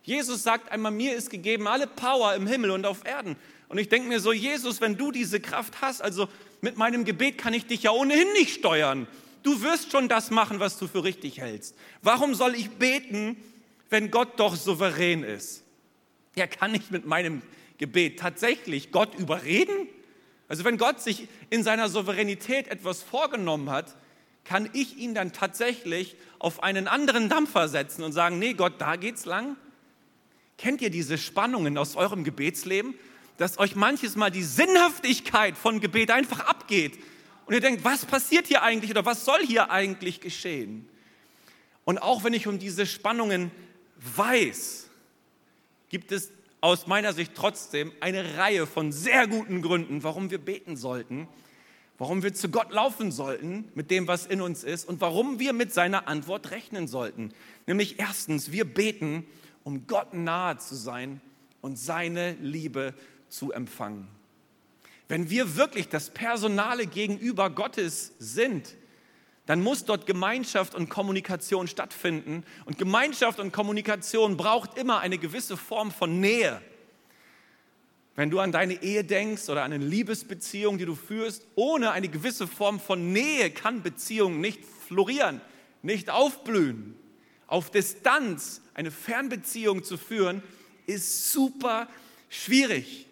Jesus 0.04 0.44
sagt 0.44 0.70
einmal, 0.70 0.92
mir 0.92 1.16
ist 1.16 1.30
gegeben 1.30 1.66
alle 1.66 1.88
Power 1.88 2.34
im 2.34 2.46
Himmel 2.46 2.70
und 2.70 2.86
auf 2.86 3.04
Erden. 3.04 3.34
Und 3.68 3.78
ich 3.78 3.88
denke 3.88 4.08
mir 4.08 4.20
so, 4.20 4.32
Jesus, 4.32 4.80
wenn 4.80 4.96
du 4.96 5.10
diese 5.10 5.40
Kraft 5.40 5.80
hast, 5.80 6.00
also 6.00 6.28
mit 6.60 6.76
meinem 6.76 7.04
Gebet 7.04 7.38
kann 7.38 7.54
ich 7.54 7.66
dich 7.66 7.82
ja 7.82 7.90
ohnehin 7.90 8.32
nicht 8.34 8.54
steuern. 8.54 9.08
Du 9.42 9.62
wirst 9.62 9.92
schon 9.92 10.08
das 10.08 10.30
machen, 10.30 10.60
was 10.60 10.78
du 10.78 10.86
für 10.86 11.04
richtig 11.04 11.40
hältst. 11.40 11.74
Warum 12.02 12.34
soll 12.34 12.54
ich 12.54 12.70
beten, 12.70 13.36
wenn 13.88 14.10
Gott 14.10 14.38
doch 14.38 14.56
souverän 14.56 15.22
ist? 15.22 15.64
Ja, 16.36 16.46
kann 16.46 16.74
ich 16.74 16.90
mit 16.90 17.06
meinem 17.06 17.42
Gebet 17.78 18.18
tatsächlich 18.18 18.92
Gott 18.92 19.18
überreden? 19.18 19.88
Also 20.48 20.64
wenn 20.64 20.76
Gott 20.76 21.00
sich 21.00 21.28
in 21.48 21.62
seiner 21.62 21.88
Souveränität 21.88 22.68
etwas 22.68 23.02
vorgenommen 23.02 23.70
hat, 23.70 23.96
kann 24.44 24.68
ich 24.72 24.96
ihn 24.96 25.14
dann 25.14 25.32
tatsächlich 25.32 26.16
auf 26.38 26.62
einen 26.62 26.88
anderen 26.88 27.28
Dampfer 27.28 27.68
setzen 27.68 28.02
und 28.02 28.12
sagen, 28.12 28.38
nee 28.38 28.54
Gott, 28.54 28.74
da 28.78 28.96
geht's 28.96 29.24
lang? 29.24 29.56
Kennt 30.58 30.82
ihr 30.82 30.90
diese 30.90 31.18
Spannungen 31.18 31.78
aus 31.78 31.96
eurem 31.96 32.24
Gebetsleben, 32.24 32.94
dass 33.38 33.58
euch 33.58 33.76
manches 33.76 34.16
Mal 34.16 34.30
die 34.30 34.42
Sinnhaftigkeit 34.42 35.56
von 35.56 35.80
Gebet 35.80 36.10
einfach 36.10 36.40
abgeht 36.40 36.98
und 37.50 37.54
ihr 37.54 37.60
denkt, 37.60 37.82
was 37.82 38.06
passiert 38.06 38.46
hier 38.46 38.62
eigentlich 38.62 38.92
oder 38.92 39.04
was 39.04 39.24
soll 39.24 39.44
hier 39.44 39.72
eigentlich 39.72 40.20
geschehen? 40.20 40.88
Und 41.84 41.98
auch 41.98 42.22
wenn 42.22 42.32
ich 42.32 42.46
um 42.46 42.60
diese 42.60 42.86
Spannungen 42.86 43.50
weiß, 43.96 44.88
gibt 45.88 46.12
es 46.12 46.30
aus 46.60 46.86
meiner 46.86 47.12
Sicht 47.12 47.32
trotzdem 47.34 47.90
eine 47.98 48.36
Reihe 48.36 48.68
von 48.68 48.92
sehr 48.92 49.26
guten 49.26 49.62
Gründen, 49.62 50.04
warum 50.04 50.30
wir 50.30 50.38
beten 50.38 50.76
sollten, 50.76 51.26
warum 51.98 52.22
wir 52.22 52.34
zu 52.34 52.50
Gott 52.50 52.70
laufen 52.70 53.10
sollten 53.10 53.68
mit 53.74 53.90
dem, 53.90 54.06
was 54.06 54.26
in 54.26 54.42
uns 54.42 54.62
ist 54.62 54.88
und 54.88 55.00
warum 55.00 55.40
wir 55.40 55.52
mit 55.52 55.74
seiner 55.74 56.06
Antwort 56.06 56.52
rechnen 56.52 56.86
sollten. 56.86 57.32
Nämlich 57.66 57.98
erstens, 57.98 58.52
wir 58.52 58.64
beten, 58.64 59.26
um 59.64 59.88
Gott 59.88 60.14
nahe 60.14 60.58
zu 60.58 60.76
sein 60.76 61.20
und 61.62 61.80
seine 61.80 62.34
Liebe 62.34 62.94
zu 63.28 63.50
empfangen. 63.50 64.06
Wenn 65.10 65.28
wir 65.28 65.56
wirklich 65.56 65.88
das 65.88 66.08
personale 66.10 66.86
Gegenüber 66.86 67.50
Gottes 67.50 68.12
sind, 68.20 68.76
dann 69.44 69.60
muss 69.60 69.84
dort 69.84 70.06
Gemeinschaft 70.06 70.76
und 70.76 70.88
Kommunikation 70.88 71.66
stattfinden. 71.66 72.44
Und 72.64 72.78
Gemeinschaft 72.78 73.40
und 73.40 73.50
Kommunikation 73.52 74.36
braucht 74.36 74.78
immer 74.78 75.00
eine 75.00 75.18
gewisse 75.18 75.56
Form 75.56 75.90
von 75.90 76.20
Nähe. 76.20 76.62
Wenn 78.14 78.30
du 78.30 78.38
an 78.38 78.52
deine 78.52 78.84
Ehe 78.84 79.02
denkst 79.02 79.48
oder 79.48 79.64
an 79.64 79.72
eine 79.72 79.84
Liebesbeziehung, 79.84 80.78
die 80.78 80.86
du 80.86 80.94
führst, 80.94 81.44
ohne 81.56 81.90
eine 81.90 82.08
gewisse 82.08 82.46
Form 82.46 82.78
von 82.78 83.12
Nähe 83.12 83.50
kann 83.50 83.82
Beziehung 83.82 84.40
nicht 84.40 84.60
florieren, 84.86 85.40
nicht 85.82 86.08
aufblühen. 86.08 86.94
Auf 87.48 87.72
Distanz 87.72 88.62
eine 88.74 88.92
Fernbeziehung 88.92 89.82
zu 89.82 89.98
führen, 89.98 90.40
ist 90.86 91.32
super 91.32 91.88
schwierig. 92.28 93.08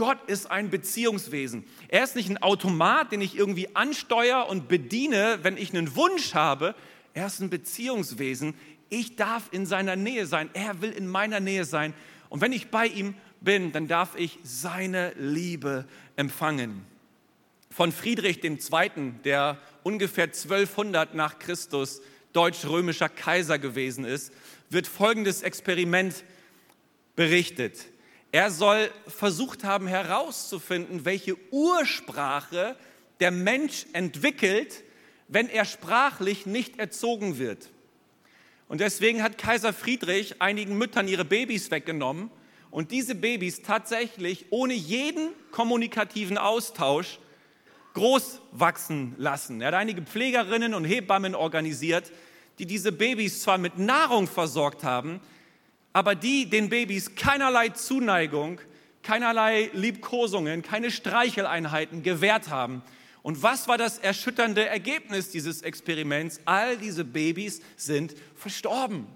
Gott 0.00 0.30
ist 0.30 0.50
ein 0.50 0.70
Beziehungswesen. 0.70 1.62
Er 1.88 2.02
ist 2.02 2.16
nicht 2.16 2.30
ein 2.30 2.38
Automat, 2.38 3.12
den 3.12 3.20
ich 3.20 3.36
irgendwie 3.36 3.76
ansteuere 3.76 4.48
und 4.48 4.66
bediene, 4.66 5.40
wenn 5.42 5.58
ich 5.58 5.76
einen 5.76 5.94
Wunsch 5.94 6.32
habe. 6.32 6.74
Er 7.12 7.26
ist 7.26 7.40
ein 7.40 7.50
Beziehungswesen. 7.50 8.54
Ich 8.88 9.16
darf 9.16 9.50
in 9.50 9.66
seiner 9.66 9.96
Nähe 9.96 10.24
sein. 10.24 10.48
Er 10.54 10.80
will 10.80 10.90
in 10.90 11.06
meiner 11.06 11.38
Nähe 11.38 11.66
sein. 11.66 11.92
Und 12.30 12.40
wenn 12.40 12.52
ich 12.52 12.68
bei 12.68 12.86
ihm 12.86 13.12
bin, 13.42 13.72
dann 13.72 13.88
darf 13.88 14.16
ich 14.16 14.38
seine 14.42 15.12
Liebe 15.18 15.84
empfangen. 16.16 16.86
Von 17.70 17.92
Friedrich 17.92 18.42
II., 18.42 19.12
der 19.22 19.58
ungefähr 19.82 20.24
1200 20.24 21.14
nach 21.14 21.38
Christus 21.38 22.00
deutsch-römischer 22.32 23.10
Kaiser 23.10 23.58
gewesen 23.58 24.06
ist, 24.06 24.32
wird 24.70 24.86
folgendes 24.86 25.42
Experiment 25.42 26.24
berichtet. 27.16 27.84
Er 28.32 28.50
soll 28.50 28.90
versucht 29.06 29.64
haben 29.64 29.86
herauszufinden, 29.86 31.04
welche 31.04 31.36
Ursprache 31.50 32.76
der 33.18 33.30
Mensch 33.30 33.86
entwickelt, 33.92 34.84
wenn 35.28 35.48
er 35.48 35.64
sprachlich 35.64 36.46
nicht 36.46 36.78
erzogen 36.78 37.38
wird. 37.38 37.70
Und 38.68 38.80
deswegen 38.80 39.22
hat 39.22 39.36
Kaiser 39.36 39.72
Friedrich 39.72 40.40
einigen 40.40 40.78
Müttern 40.78 41.08
ihre 41.08 41.24
Babys 41.24 41.72
weggenommen 41.72 42.30
und 42.70 42.92
diese 42.92 43.16
Babys 43.16 43.62
tatsächlich 43.62 44.46
ohne 44.50 44.74
jeden 44.74 45.30
kommunikativen 45.50 46.38
Austausch 46.38 47.18
groß 47.94 48.40
wachsen 48.52 49.14
lassen. 49.18 49.60
Er 49.60 49.68
hat 49.68 49.74
einige 49.74 50.02
Pflegerinnen 50.02 50.74
und 50.74 50.84
Hebammen 50.84 51.34
organisiert, 51.34 52.12
die 52.60 52.66
diese 52.66 52.92
Babys 52.92 53.42
zwar 53.42 53.58
mit 53.58 53.78
Nahrung 53.78 54.28
versorgt 54.28 54.84
haben, 54.84 55.20
aber 55.92 56.14
die 56.14 56.48
den 56.48 56.68
Babys 56.68 57.14
keinerlei 57.14 57.70
Zuneigung, 57.70 58.60
keinerlei 59.02 59.70
Liebkosungen, 59.72 60.62
keine 60.62 60.90
Streicheleinheiten 60.90 62.02
gewährt 62.02 62.48
haben. 62.48 62.82
Und 63.22 63.42
was 63.42 63.68
war 63.68 63.76
das 63.76 63.98
erschütternde 63.98 64.66
Ergebnis 64.66 65.30
dieses 65.30 65.62
Experiments? 65.62 66.40
All 66.44 66.76
diese 66.76 67.04
Babys 67.04 67.60
sind 67.76 68.14
verstorben. 68.34 69.06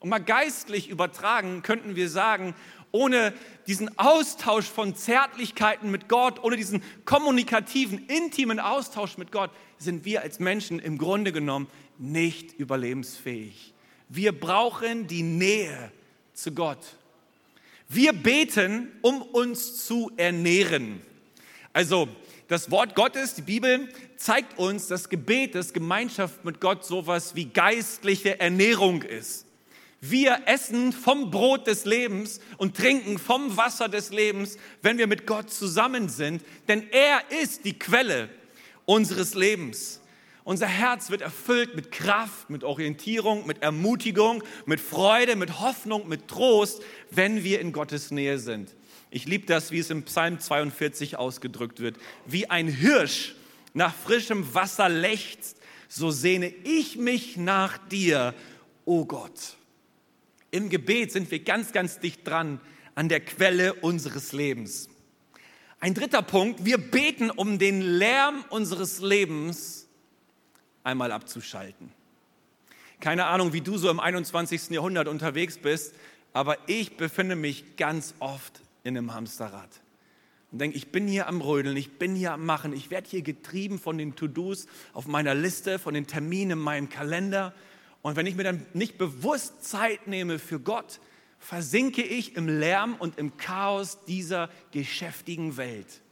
Und 0.00 0.08
mal 0.08 0.18
geistlich 0.18 0.88
übertragen 0.88 1.62
könnten 1.62 1.94
wir 1.94 2.08
sagen, 2.08 2.54
ohne 2.90 3.32
diesen 3.66 3.98
Austausch 3.98 4.66
von 4.66 4.94
Zärtlichkeiten 4.94 5.90
mit 5.90 6.08
Gott, 6.08 6.42
ohne 6.42 6.56
diesen 6.56 6.82
kommunikativen, 7.04 8.06
intimen 8.06 8.60
Austausch 8.60 9.16
mit 9.16 9.32
Gott, 9.32 9.50
sind 9.78 10.04
wir 10.04 10.22
als 10.22 10.40
Menschen 10.40 10.78
im 10.78 10.98
Grunde 10.98 11.32
genommen 11.32 11.68
nicht 11.98 12.52
überlebensfähig. 12.58 13.71
Wir 14.14 14.38
brauchen 14.38 15.06
die 15.06 15.22
Nähe 15.22 15.90
zu 16.34 16.52
Gott. 16.52 16.80
Wir 17.88 18.12
beten, 18.12 18.92
um 19.00 19.22
uns 19.22 19.86
zu 19.86 20.12
ernähren. 20.18 21.00
Also 21.72 22.08
das 22.46 22.70
Wort 22.70 22.94
Gottes, 22.94 23.36
die 23.36 23.40
Bibel, 23.40 23.88
zeigt 24.18 24.58
uns, 24.58 24.86
dass 24.88 25.08
Gebet, 25.08 25.54
dass 25.54 25.72
Gemeinschaft 25.72 26.44
mit 26.44 26.60
Gott 26.60 26.84
sowas 26.84 27.34
wie 27.36 27.46
geistliche 27.46 28.38
Ernährung 28.38 29.00
ist. 29.00 29.46
Wir 30.02 30.42
essen 30.44 30.92
vom 30.92 31.30
Brot 31.30 31.66
des 31.66 31.86
Lebens 31.86 32.38
und 32.58 32.76
trinken 32.76 33.16
vom 33.16 33.56
Wasser 33.56 33.88
des 33.88 34.10
Lebens, 34.10 34.58
wenn 34.82 34.98
wir 34.98 35.06
mit 35.06 35.26
Gott 35.26 35.50
zusammen 35.50 36.10
sind, 36.10 36.44
denn 36.68 36.86
er 36.90 37.22
ist 37.42 37.64
die 37.64 37.78
Quelle 37.78 38.28
unseres 38.84 39.32
Lebens. 39.32 40.01
Unser 40.44 40.66
Herz 40.66 41.10
wird 41.10 41.20
erfüllt 41.20 41.76
mit 41.76 41.92
Kraft, 41.92 42.50
mit 42.50 42.64
Orientierung, 42.64 43.46
mit 43.46 43.62
Ermutigung, 43.62 44.42
mit 44.66 44.80
Freude, 44.80 45.36
mit 45.36 45.60
Hoffnung, 45.60 46.08
mit 46.08 46.26
Trost, 46.26 46.82
wenn 47.10 47.44
wir 47.44 47.60
in 47.60 47.72
Gottes 47.72 48.10
Nähe 48.10 48.38
sind. 48.38 48.74
Ich 49.10 49.26
liebe 49.26 49.46
das, 49.46 49.70
wie 49.70 49.78
es 49.78 49.90
im 49.90 50.02
Psalm 50.04 50.40
42 50.40 51.16
ausgedrückt 51.16 51.80
wird. 51.80 51.96
Wie 52.26 52.50
ein 52.50 52.66
Hirsch 52.66 53.36
nach 53.72 53.94
frischem 53.94 54.52
Wasser 54.54 54.88
lechzt, 54.88 55.58
so 55.88 56.10
sehne 56.10 56.48
ich 56.64 56.96
mich 56.96 57.36
nach 57.36 57.78
dir, 57.78 58.34
o 58.84 59.00
oh 59.00 59.04
Gott. 59.04 59.56
Im 60.50 60.70
Gebet 60.70 61.12
sind 61.12 61.30
wir 61.30 61.40
ganz, 61.40 61.72
ganz 61.72 62.00
dicht 62.00 62.26
dran 62.26 62.60
an 62.94 63.08
der 63.08 63.20
Quelle 63.20 63.74
unseres 63.74 64.32
Lebens. 64.32 64.88
Ein 65.78 65.94
dritter 65.94 66.22
Punkt, 66.22 66.64
wir 66.64 66.78
beten 66.78 67.30
um 67.30 67.58
den 67.58 67.80
Lärm 67.80 68.44
unseres 68.50 69.00
Lebens 69.00 69.81
einmal 70.84 71.12
abzuschalten. 71.12 71.90
Keine 73.00 73.26
Ahnung, 73.26 73.52
wie 73.52 73.60
du 73.60 73.78
so 73.78 73.90
im 73.90 74.00
21. 74.00 74.70
Jahrhundert 74.70 75.08
unterwegs 75.08 75.58
bist, 75.58 75.94
aber 76.32 76.56
ich 76.66 76.96
befinde 76.96 77.36
mich 77.36 77.76
ganz 77.76 78.14
oft 78.20 78.60
in 78.84 78.96
einem 78.96 79.14
Hamsterrad 79.14 79.82
und 80.52 80.58
denke, 80.60 80.76
ich 80.76 80.92
bin 80.92 81.08
hier 81.08 81.28
am 81.28 81.40
Rödeln, 81.40 81.76
ich 81.76 81.98
bin 81.98 82.14
hier 82.14 82.32
am 82.32 82.44
Machen, 82.44 82.74
ich 82.74 82.90
werde 82.90 83.08
hier 83.08 83.22
getrieben 83.22 83.78
von 83.78 83.96
den 83.96 84.14
To-Dos 84.14 84.66
auf 84.92 85.06
meiner 85.06 85.34
Liste, 85.34 85.78
von 85.78 85.94
den 85.94 86.06
Terminen 86.06 86.52
in 86.52 86.58
meinem 86.58 86.90
Kalender. 86.90 87.54
Und 88.02 88.16
wenn 88.16 88.26
ich 88.26 88.34
mir 88.34 88.44
dann 88.44 88.66
nicht 88.74 88.98
bewusst 88.98 89.64
Zeit 89.64 90.06
nehme 90.06 90.38
für 90.38 90.60
Gott, 90.60 91.00
versinke 91.38 92.02
ich 92.02 92.36
im 92.36 92.48
Lärm 92.48 92.94
und 92.98 93.18
im 93.18 93.38
Chaos 93.38 94.04
dieser 94.04 94.50
geschäftigen 94.72 95.56
Welt. 95.56 96.02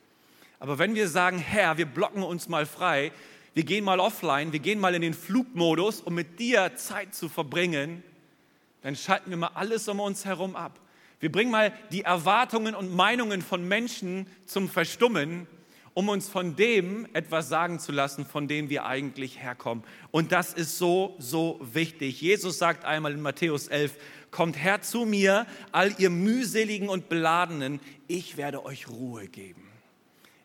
Aber 0.59 0.79
wenn 0.79 0.95
wir 0.95 1.09
sagen, 1.09 1.39
Herr, 1.39 1.77
wir 1.77 1.87
blocken 1.87 2.23
uns 2.23 2.49
mal 2.49 2.65
frei, 2.65 3.13
wir 3.55 3.65
gehen 3.65 3.85
mal 3.85 4.01
offline, 4.01 4.53
wir 4.53 4.61
gehen 4.61 4.79
mal 4.79 4.95
in 4.95 5.03
den 5.03 5.15
Flugmodus, 5.15 6.01
um 6.01 6.15
mit 6.15 6.39
dir 6.39 6.77
Zeit 6.77 7.15
zu 7.15 7.29
verbringen, 7.29 8.03
dann 8.83 8.97
schalten 8.97 9.31
wir 9.31 9.37
mal 9.37 9.51
alles 9.55 9.89
um 9.89 10.01
uns 10.01 10.25
herum 10.25 10.57
ab. 10.57 10.79
Wir 11.19 11.31
bringen 11.31 11.51
mal 11.51 11.73
die 11.93 12.03
Erwartungen 12.03 12.75
und 12.75 12.95
Meinungen 12.95 13.43
von 13.43 13.67
Menschen 13.67 14.27
zum 14.47 14.69
Verstummen 14.69 15.47
um 15.95 16.09
uns 16.09 16.29
von 16.29 16.57
dem 16.57 17.07
etwas 17.13 17.49
sagen 17.49 17.79
zu 17.79 17.93
lassen, 17.93 18.25
von 18.25 18.49
dem 18.49 18.71
wir 18.71 18.87
eigentlich 18.87 19.43
herkommen. 19.43 19.85
Und 20.11 20.33
das 20.33 20.53
ist 20.53 20.79
so, 20.79 21.17
so 21.19 21.61
wichtig. 21.61 22.21
Jesus 22.21 22.59
sagt 22.59 22.85
einmal 22.85 23.13
in 23.13 23.21
Matthäus 23.21 23.69
11, 23.69 23.97
kommt 24.31 24.57
her 24.57 24.83
zu 24.83 25.05
mir, 25.05 25.47
all 25.73 25.93
ihr 25.99 26.11
mühseligen 26.11 26.89
und 26.89 27.09
beladenen, 27.09 27.81
ich 28.07 28.37
werde 28.37 28.65
euch 28.65 28.89
Ruhe 28.89 29.27
geben. 29.27 29.63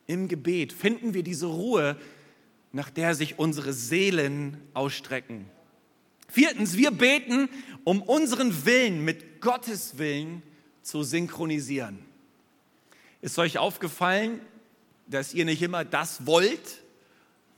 Im 0.08 0.28
Gebet 0.28 0.74
finden 0.74 1.14
wir 1.14 1.24
diese 1.24 1.48
Ruhe, 1.48 1.96
nach 2.76 2.90
der 2.90 3.16
sich 3.16 3.40
unsere 3.40 3.72
Seelen 3.72 4.58
ausstrecken. 4.74 5.46
Viertens, 6.28 6.76
wir 6.76 6.92
beten, 6.92 7.48
um 7.86 8.02
unseren 8.02 8.66
Willen 8.66 9.06
mit 9.06 9.40
Gottes 9.40 9.98
Willen 9.98 10.44
zu 10.82 11.02
synchronisieren. 11.02 12.00
Ist 13.22 13.40
euch 13.40 13.58
aufgefallen, 13.60 14.42
dass 15.08 15.34
ihr 15.34 15.46
nicht 15.46 15.62
immer 15.62 15.86
das 15.86 16.26
wollt, 16.26 16.84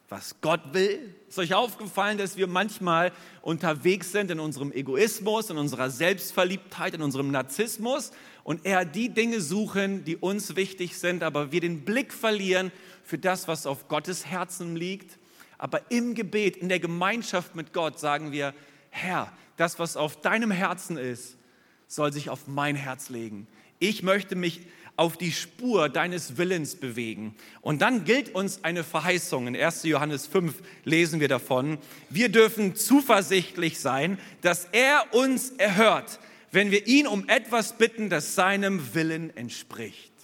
was 0.08 0.36
Gott 0.40 0.62
will? 0.74 1.16
Ist 1.28 1.40
euch 1.40 1.56
aufgefallen, 1.56 2.20
dass 2.20 2.38
wir 2.38 2.46
manchmal 2.46 3.12
unterwegs 3.42 4.12
sind 4.12 4.30
in 4.30 4.40
unserem 4.40 4.72
Egoismus, 4.72 5.50
in 5.50 5.58
unserer 5.58 5.90
Selbstverliebtheit, 5.90 6.94
in 6.94 7.02
unserem 7.02 7.32
Narzissmus 7.32 8.12
und 8.44 8.68
eher 8.68 8.86
die 8.86 9.10
Dinge 9.10 9.42
suchen, 9.42 10.06
die 10.06 10.16
uns 10.16 10.56
wichtig 10.56 10.96
sind, 11.00 11.24
aber 11.24 11.52
wir 11.52 11.60
den 11.60 11.86
Blick 11.86 12.14
verlieren 12.14 12.72
für 13.08 13.18
das, 13.18 13.48
was 13.48 13.66
auf 13.66 13.88
Gottes 13.88 14.26
Herzen 14.26 14.76
liegt? 14.76 15.18
Aber 15.58 15.90
im 15.90 16.14
Gebet, 16.14 16.58
in 16.58 16.70
der 16.70 16.80
Gemeinschaft 16.80 17.56
mit 17.56 17.74
Gott 17.74 18.00
sagen 18.00 18.32
wir, 18.32 18.54
Herr, 18.90 19.32
das, 19.56 19.80
was 19.80 19.98
auf 19.98 20.22
deinem 20.22 20.52
Herzen 20.52 20.98
ist, 20.98 21.38
soll 21.88 22.12
sich 22.12 22.30
auf 22.30 22.48
mein 22.48 22.76
Herz 22.76 23.10
legen. 23.10 23.48
Ich 23.80 24.04
möchte 24.04 24.36
mich 24.36 24.62
auf 24.98 25.16
die 25.16 25.32
Spur 25.32 25.90
deines 25.90 26.38
Willens 26.38 26.76
bewegen. 26.76 27.36
Und 27.62 27.82
dann 27.82 28.04
gilt 28.04 28.36
uns 28.36 28.64
eine 28.64 28.84
Verheißung. 28.84 29.48
In 29.48 29.56
1. 29.56 29.84
Johannes 29.84 30.28
5 30.28 30.62
lesen 30.84 31.20
wir 31.20 31.28
davon. 31.28 31.78
Wir 32.10 32.30
dürfen 32.30 32.76
zuversichtlich 32.76 33.80
sein, 33.80 34.20
dass 34.42 34.66
er 34.72 35.14
uns 35.14 35.52
erhört, 35.52 36.20
wenn 36.52 36.72
wir 36.72 36.88
ihn 36.88 37.08
um 37.08 37.30
etwas 37.30 37.78
bitten, 37.78 38.10
das 38.10 38.36
seinem 38.36 38.94
Willen 38.96 39.36
entspricht. 39.38 40.17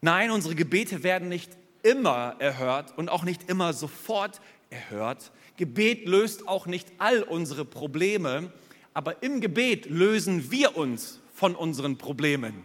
Nein, 0.00 0.30
unsere 0.30 0.54
Gebete 0.54 1.02
werden 1.02 1.28
nicht 1.28 1.50
immer 1.82 2.36
erhört 2.38 2.96
und 2.96 3.08
auch 3.08 3.24
nicht 3.24 3.50
immer 3.50 3.72
sofort 3.72 4.40
erhört. 4.70 5.32
Gebet 5.56 6.06
löst 6.06 6.46
auch 6.46 6.66
nicht 6.66 6.88
all 6.98 7.22
unsere 7.22 7.64
Probleme, 7.64 8.52
aber 8.94 9.22
im 9.22 9.40
Gebet 9.40 9.86
lösen 9.86 10.50
wir 10.50 10.76
uns 10.76 11.20
von 11.34 11.54
unseren 11.54 11.98
Problemen. 11.98 12.64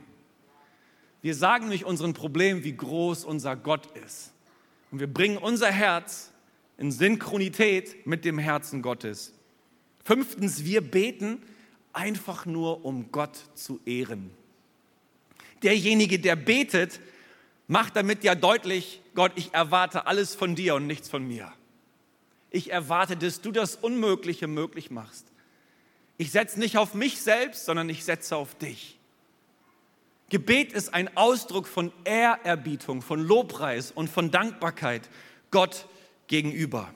Wir 1.21 1.35
sagen 1.35 1.69
nicht 1.69 1.85
unseren 1.85 2.13
Problemen, 2.13 2.63
wie 2.63 2.75
groß 2.75 3.23
unser 3.23 3.55
Gott 3.55 3.87
ist. 3.97 4.33
Und 4.91 4.99
wir 4.99 5.11
bringen 5.11 5.37
unser 5.37 5.71
Herz 5.71 6.31
in 6.77 6.91
Synchronität 6.91 8.05
mit 8.05 8.25
dem 8.25 8.37
Herzen 8.37 8.81
Gottes. 8.81 9.33
Fünftens, 10.03 10.65
wir 10.65 10.81
beten 10.81 11.41
einfach 11.93 12.45
nur, 12.45 12.83
um 12.83 13.11
Gott 13.11 13.37
zu 13.55 13.79
ehren. 13.85 14.31
Derjenige, 15.63 16.19
der 16.19 16.35
betet, 16.35 16.99
macht 17.73 17.95
damit 17.95 18.23
ja 18.23 18.35
deutlich, 18.35 19.01
Gott, 19.15 19.31
ich 19.33 19.51
erwarte 19.55 20.05
alles 20.05 20.35
von 20.35 20.53
dir 20.53 20.75
und 20.75 20.85
nichts 20.85 21.09
von 21.09 21.27
mir. 21.27 21.51
Ich 22.51 22.71
erwarte, 22.71 23.17
dass 23.17 23.41
du 23.41 23.51
das 23.51 23.75
Unmögliche 23.75 24.45
möglich 24.45 24.91
machst. 24.91 25.25
Ich 26.17 26.29
setze 26.29 26.59
nicht 26.59 26.77
auf 26.77 26.93
mich 26.93 27.19
selbst, 27.19 27.65
sondern 27.65 27.89
ich 27.89 28.05
setze 28.05 28.35
auf 28.35 28.53
dich. 28.53 28.99
Gebet 30.29 30.71
ist 30.71 30.93
ein 30.93 31.17
Ausdruck 31.17 31.67
von 31.67 31.91
Ehrerbietung, 32.03 33.01
von 33.01 33.19
Lobpreis 33.19 33.89
und 33.89 34.07
von 34.07 34.29
Dankbarkeit 34.29 35.09
Gott 35.49 35.87
gegenüber. 36.27 36.93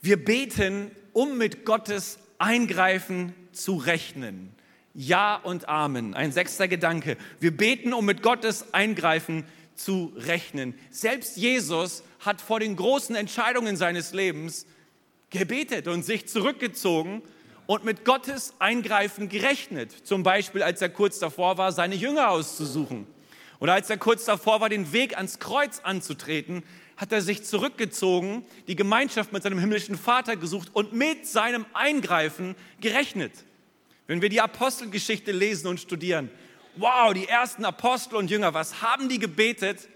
Wir 0.00 0.24
beten, 0.24 0.92
um 1.12 1.38
mit 1.38 1.64
Gottes 1.64 2.20
Eingreifen 2.38 3.34
zu 3.50 3.74
rechnen. 3.74 4.54
Ja 4.98 5.36
und 5.36 5.68
Amen. 5.68 6.14
Ein 6.14 6.32
sechster 6.32 6.68
Gedanke. 6.68 7.18
Wir 7.38 7.54
beten, 7.54 7.92
um 7.92 8.06
mit 8.06 8.22
Gottes 8.22 8.72
Eingreifen 8.72 9.44
zu 9.74 10.10
rechnen. 10.16 10.74
Selbst 10.90 11.36
Jesus 11.36 12.02
hat 12.20 12.40
vor 12.40 12.60
den 12.60 12.76
großen 12.76 13.14
Entscheidungen 13.14 13.76
seines 13.76 14.14
Lebens 14.14 14.66
gebetet 15.28 15.86
und 15.86 16.02
sich 16.02 16.26
zurückgezogen 16.28 17.20
und 17.66 17.84
mit 17.84 18.06
Gottes 18.06 18.54
Eingreifen 18.58 19.28
gerechnet. 19.28 19.92
Zum 19.92 20.22
Beispiel, 20.22 20.62
als 20.62 20.80
er 20.80 20.88
kurz 20.88 21.18
davor 21.18 21.58
war, 21.58 21.72
seine 21.72 21.94
Jünger 21.94 22.30
auszusuchen. 22.30 23.06
Oder 23.60 23.74
als 23.74 23.90
er 23.90 23.98
kurz 23.98 24.24
davor 24.24 24.62
war, 24.62 24.70
den 24.70 24.94
Weg 24.94 25.18
ans 25.18 25.38
Kreuz 25.38 25.80
anzutreten, 25.82 26.62
hat 26.96 27.12
er 27.12 27.20
sich 27.20 27.44
zurückgezogen, 27.44 28.46
die 28.66 28.76
Gemeinschaft 28.76 29.30
mit 29.34 29.42
seinem 29.42 29.58
himmlischen 29.58 29.98
Vater 29.98 30.36
gesucht 30.36 30.70
und 30.72 30.94
mit 30.94 31.26
seinem 31.26 31.66
Eingreifen 31.74 32.54
gerechnet. 32.80 33.32
Wenn 34.06 34.22
wir 34.22 34.28
die 34.28 34.40
Apostelgeschichte 34.40 35.32
lesen 35.32 35.66
und 35.66 35.80
studieren, 35.80 36.30
wow, 36.76 37.12
die 37.12 37.26
ersten 37.26 37.64
Apostel 37.64 38.16
und 38.16 38.30
Jünger, 38.30 38.54
was 38.54 38.82
haben 38.82 39.08
die 39.08 39.18
gebetet 39.18 39.88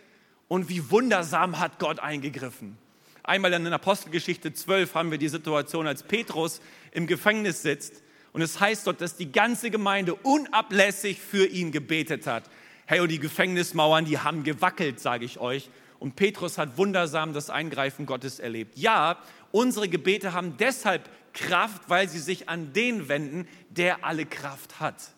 und 0.49 0.69
wie 0.69 0.91
wundersam 0.91 1.61
hat 1.61 1.79
Gott 1.79 2.01
eingegriffen. 2.01 2.77
Einmal 3.23 3.53
in 3.53 3.65
der 3.65 3.75
Apostelgeschichte 3.75 4.53
12 4.53 4.95
haben 4.95 5.11
wir 5.11 5.19
die 5.19 5.29
Situation, 5.29 5.87
als 5.87 6.03
Petrus 6.03 6.61
im 6.91 7.07
Gefängnis 7.07 7.63
sitzt. 7.63 8.03
Und 8.33 8.43
es 8.43 8.59
heißt 8.59 8.87
dort, 8.87 9.01
dass 9.01 9.17
die 9.17 9.31
ganze 9.31 9.71
Gemeinde 9.71 10.15
unablässig 10.15 11.21
für 11.21 11.47
ihn 11.47 11.71
gebetet 11.71 12.27
hat. 12.27 12.45
Hey, 12.87 13.01
und 13.01 13.11
die 13.11 13.19
Gefängnismauern, 13.21 14.05
die 14.05 14.19
haben 14.19 14.43
gewackelt, 14.43 14.99
sage 14.99 15.25
ich 15.25 15.39
euch. 15.39 15.71
Und 16.01 16.17
Petrus 16.17 16.59
hat 16.59 16.79
wundersam 16.79 17.33
das 17.33 17.51
Eingreifen 17.51 18.07
Gottes 18.07 18.41
erlebt. 18.41 18.79
Ja, 18.79 19.19
unsere 19.53 19.89
Gebete 19.89 20.33
haben 20.33 20.57
deshalb 20.57 21.09
Kraft, 21.41 21.89
weil 21.89 22.09
sie 22.09 22.19
sich 22.19 22.49
an 22.49 22.73
den 22.73 23.09
wenden, 23.09 23.49
der 23.71 24.05
alle 24.05 24.27
Kraft 24.27 24.79
hat. 24.79 25.15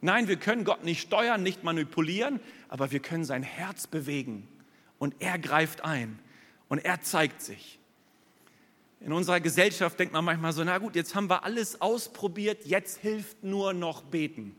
Nein, 0.00 0.28
wir 0.28 0.36
können 0.36 0.64
Gott 0.64 0.84
nicht 0.84 1.00
steuern, 1.02 1.42
nicht 1.42 1.64
manipulieren, 1.64 2.40
aber 2.68 2.90
wir 2.90 3.00
können 3.00 3.24
sein 3.24 3.42
Herz 3.42 3.86
bewegen. 3.86 4.48
Und 4.98 5.14
er 5.18 5.38
greift 5.38 5.84
ein 5.84 6.18
und 6.68 6.78
er 6.84 7.02
zeigt 7.02 7.42
sich. 7.42 7.78
In 9.00 9.12
unserer 9.12 9.40
Gesellschaft 9.40 9.98
denkt 9.98 10.12
man 10.12 10.24
manchmal 10.24 10.52
so, 10.52 10.62
na 10.62 10.78
gut, 10.78 10.94
jetzt 10.94 11.14
haben 11.14 11.28
wir 11.28 11.44
alles 11.44 11.80
ausprobiert, 11.80 12.64
jetzt 12.66 12.98
hilft 12.98 13.42
nur 13.42 13.72
noch 13.72 14.02
beten. 14.02 14.54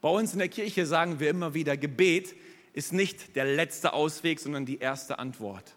Bei 0.00 0.08
uns 0.08 0.32
in 0.32 0.40
der 0.40 0.48
Kirche 0.48 0.84
sagen 0.84 1.20
wir 1.20 1.30
immer 1.30 1.54
wieder, 1.54 1.76
Gebet 1.76 2.34
ist 2.72 2.92
nicht 2.92 3.36
der 3.36 3.44
letzte 3.44 3.92
Ausweg, 3.92 4.40
sondern 4.40 4.66
die 4.66 4.78
erste 4.78 5.18
Antwort. 5.18 5.76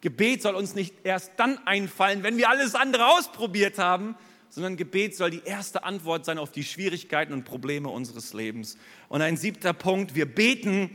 Gebet 0.00 0.42
soll 0.42 0.54
uns 0.54 0.74
nicht 0.74 0.94
erst 1.04 1.32
dann 1.36 1.58
einfallen, 1.66 2.22
wenn 2.22 2.36
wir 2.36 2.48
alles 2.50 2.74
andere 2.74 3.06
ausprobiert 3.06 3.78
haben, 3.78 4.14
sondern 4.48 4.76
Gebet 4.76 5.16
soll 5.16 5.30
die 5.30 5.42
erste 5.44 5.84
Antwort 5.84 6.24
sein 6.24 6.38
auf 6.38 6.52
die 6.52 6.64
Schwierigkeiten 6.64 7.32
und 7.32 7.44
Probleme 7.44 7.88
unseres 7.88 8.32
Lebens. 8.32 8.78
Und 9.08 9.22
ein 9.22 9.36
siebter 9.36 9.72
Punkt, 9.72 10.14
wir 10.14 10.26
beten, 10.26 10.90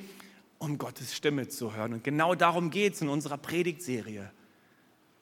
um 0.58 0.78
Gottes 0.78 1.16
Stimme 1.16 1.48
zu 1.48 1.76
hören. 1.76 1.94
Und 1.94 2.04
genau 2.04 2.36
darum 2.36 2.70
geht 2.70 2.94
es 2.94 3.02
in 3.02 3.10
unserer 3.10 3.38
Predigtserie. 3.38 4.32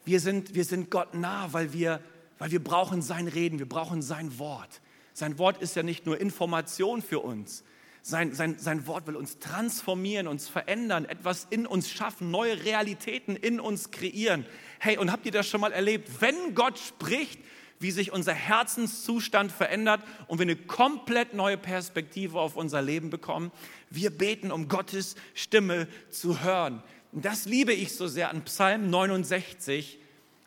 Wir 0.06 0.20
sind, 0.20 0.56
wir 0.56 0.65
sind 0.65 0.89
Gott 0.89 1.13
nah, 1.13 1.52
weil 1.54 1.74
wir, 1.74 2.02
weil 2.38 2.52
wir 2.52 2.63
brauchen 2.63 3.02
sein 3.02 3.28
Reden, 3.28 3.60
wir 3.60 3.70
brauchen 3.70 4.02
sein 4.02 4.38
Wort. 4.39 4.82
Sein 5.13 5.38
Wort 5.38 5.62
ist 5.62 5.76
ja 5.76 5.84
nicht 5.84 6.06
nur 6.06 6.20
Information 6.20 7.02
für 7.02 7.20
uns. 7.20 7.63
Sein, 8.01 8.33
sein, 8.33 8.57
sein 8.57 8.88
Wort 8.88 9.07
will 9.07 9.15
uns 9.15 9.39
transformieren, 9.39 10.27
uns 10.27 10.47
verändern, 10.47 11.05
etwas 11.05 11.47
in 11.49 11.67
uns 11.67 11.89
schaffen, 11.89 12.31
neue 12.31 12.63
Realitäten 12.63 13.35
in 13.35 13.59
uns 13.59 13.91
kreieren. 13.91 14.45
Hey, 14.79 14.97
und 14.97 15.12
habt 15.12 15.25
ihr 15.25 15.31
das 15.31 15.47
schon 15.47 15.62
mal 15.62 15.73
erlebt? 15.73 16.09
Wenn 16.21 16.55
Gott 16.55 16.79
spricht, 16.79 17.39
wie 17.79 17.91
sich 17.91 18.12
unser 18.12 18.33
Herzenszustand 18.33 19.51
verändert 19.51 20.01
und 20.27 20.39
wir 20.39 20.43
eine 20.43 20.55
komplett 20.55 21.33
neue 21.33 21.57
Perspektive 21.57 22.39
auf 22.39 22.55
unser 22.55 22.81
Leben 22.81 23.09
bekommen. 23.09 23.51
Wir 23.89 24.09
beten, 24.09 24.51
um 24.51 24.67
Gottes 24.67 25.15
Stimme 25.33 25.88
zu 26.09 26.41
hören. 26.41 26.83
Und 27.12 27.25
das 27.25 27.45
liebe 27.45 27.73
ich 27.73 27.95
so 27.95 28.07
sehr 28.07 28.29
an 28.29 28.43
Psalm 28.43 28.89
69. 28.89 29.97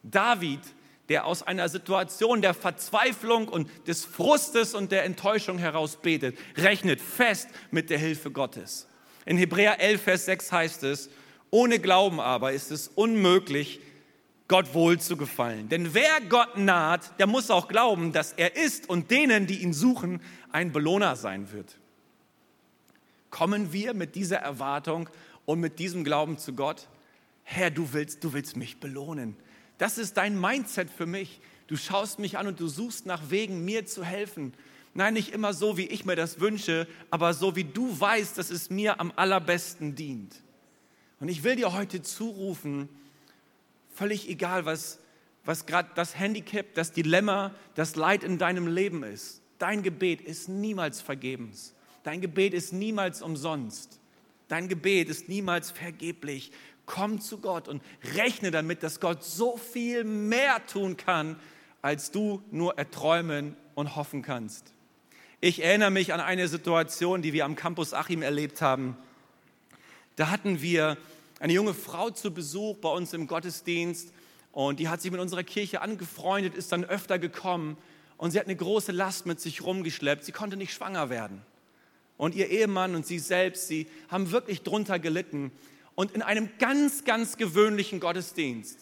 David, 0.02 0.60
der 1.12 1.26
aus 1.26 1.42
einer 1.42 1.68
Situation 1.68 2.40
der 2.40 2.54
Verzweiflung 2.54 3.46
und 3.46 3.68
des 3.86 4.02
Frustes 4.02 4.74
und 4.74 4.92
der 4.92 5.04
Enttäuschung 5.04 5.58
heraus 5.58 5.96
betet, 6.00 6.38
rechnet 6.56 7.02
fest 7.02 7.50
mit 7.70 7.90
der 7.90 7.98
Hilfe 7.98 8.30
Gottes. 8.30 8.88
In 9.26 9.36
Hebräer 9.36 9.78
11, 9.78 10.02
Vers 10.02 10.24
6 10.24 10.52
heißt 10.52 10.82
es, 10.84 11.10
ohne 11.50 11.80
Glauben 11.80 12.18
aber 12.18 12.54
ist 12.54 12.70
es 12.70 12.88
unmöglich, 12.88 13.80
Gott 14.48 14.72
wohl 14.72 14.98
zu 15.00 15.18
gefallen. 15.18 15.68
Denn 15.68 15.92
wer 15.92 16.22
Gott 16.30 16.56
naht, 16.56 17.18
der 17.18 17.26
muss 17.26 17.50
auch 17.50 17.68
glauben, 17.68 18.14
dass 18.14 18.32
er 18.32 18.56
ist 18.56 18.88
und 18.88 19.10
denen, 19.10 19.46
die 19.46 19.60
ihn 19.60 19.74
suchen, 19.74 20.22
ein 20.50 20.72
Belohner 20.72 21.14
sein 21.16 21.52
wird. 21.52 21.76
Kommen 23.28 23.74
wir 23.74 23.92
mit 23.92 24.14
dieser 24.14 24.38
Erwartung 24.38 25.10
und 25.44 25.60
mit 25.60 25.78
diesem 25.78 26.04
Glauben 26.04 26.38
zu 26.38 26.54
Gott, 26.54 26.88
Herr, 27.42 27.70
du 27.70 27.92
willst, 27.92 28.24
du 28.24 28.32
willst 28.32 28.56
mich 28.56 28.80
belohnen. 28.80 29.36
Das 29.82 29.98
ist 29.98 30.16
dein 30.16 30.40
Mindset 30.40 30.90
für 30.90 31.06
mich. 31.06 31.40
Du 31.66 31.76
schaust 31.76 32.20
mich 32.20 32.38
an 32.38 32.46
und 32.46 32.60
du 32.60 32.68
suchst 32.68 33.04
nach 33.04 33.30
Wegen, 33.30 33.64
mir 33.64 33.84
zu 33.84 34.04
helfen. 34.04 34.54
Nein, 34.94 35.14
nicht 35.14 35.32
immer 35.32 35.54
so, 35.54 35.76
wie 35.76 35.88
ich 35.88 36.04
mir 36.04 36.14
das 36.14 36.38
wünsche, 36.38 36.86
aber 37.10 37.34
so, 37.34 37.56
wie 37.56 37.64
du 37.64 37.98
weißt, 37.98 38.38
dass 38.38 38.50
es 38.50 38.70
mir 38.70 39.00
am 39.00 39.12
allerbesten 39.16 39.96
dient. 39.96 40.36
Und 41.18 41.28
ich 41.28 41.42
will 41.42 41.56
dir 41.56 41.72
heute 41.72 42.00
zurufen, 42.00 42.88
völlig 43.92 44.28
egal, 44.28 44.66
was, 44.66 45.00
was 45.44 45.66
gerade 45.66 45.90
das 45.96 46.16
Handicap, 46.16 46.74
das 46.74 46.92
Dilemma, 46.92 47.52
das 47.74 47.96
Leid 47.96 48.22
in 48.22 48.38
deinem 48.38 48.68
Leben 48.68 49.02
ist. 49.02 49.42
Dein 49.58 49.82
Gebet 49.82 50.20
ist 50.20 50.48
niemals 50.48 51.00
vergebens. 51.00 51.74
Dein 52.04 52.20
Gebet 52.20 52.54
ist 52.54 52.72
niemals 52.72 53.20
umsonst. 53.20 53.98
Dein 54.46 54.68
Gebet 54.68 55.08
ist 55.08 55.28
niemals 55.28 55.70
vergeblich. 55.70 56.52
Komm 56.86 57.20
zu 57.20 57.38
Gott 57.38 57.68
und 57.68 57.82
rechne 58.14 58.50
damit, 58.50 58.82
dass 58.82 59.00
Gott 59.00 59.24
so 59.24 59.56
viel 59.56 60.04
mehr 60.04 60.64
tun 60.66 60.96
kann, 60.96 61.38
als 61.80 62.10
du 62.10 62.42
nur 62.50 62.78
erträumen 62.78 63.56
und 63.74 63.96
hoffen 63.96 64.22
kannst. 64.22 64.72
Ich 65.40 65.62
erinnere 65.64 65.90
mich 65.90 66.12
an 66.12 66.20
eine 66.20 66.46
Situation, 66.46 67.22
die 67.22 67.32
wir 67.32 67.44
am 67.44 67.56
Campus 67.56 67.94
Achim 67.94 68.22
erlebt 68.22 68.62
haben. 68.62 68.96
Da 70.16 70.30
hatten 70.30 70.62
wir 70.62 70.96
eine 71.40 71.52
junge 71.52 71.74
Frau 71.74 72.10
zu 72.10 72.32
Besuch 72.32 72.76
bei 72.76 72.88
uns 72.88 73.12
im 73.12 73.26
Gottesdienst 73.26 74.12
und 74.52 74.78
die 74.78 74.88
hat 74.88 75.00
sich 75.00 75.10
mit 75.10 75.20
unserer 75.20 75.42
Kirche 75.42 75.80
angefreundet, 75.80 76.54
ist 76.54 76.70
dann 76.70 76.84
öfter 76.84 77.18
gekommen 77.18 77.76
und 78.18 78.30
sie 78.30 78.38
hat 78.38 78.46
eine 78.46 78.54
große 78.54 78.92
Last 78.92 79.26
mit 79.26 79.40
sich 79.40 79.64
rumgeschleppt. 79.64 80.24
Sie 80.24 80.30
konnte 80.30 80.56
nicht 80.56 80.72
schwanger 80.72 81.10
werden. 81.10 81.42
Und 82.16 82.36
ihr 82.36 82.48
Ehemann 82.48 82.94
und 82.94 83.04
sie 83.04 83.18
selbst, 83.18 83.66
sie 83.66 83.88
haben 84.08 84.30
wirklich 84.30 84.62
drunter 84.62 85.00
gelitten. 85.00 85.50
Und 85.94 86.12
in 86.12 86.22
einem 86.22 86.48
ganz, 86.58 87.04
ganz 87.04 87.36
gewöhnlichen 87.36 88.00
Gottesdienst 88.00 88.78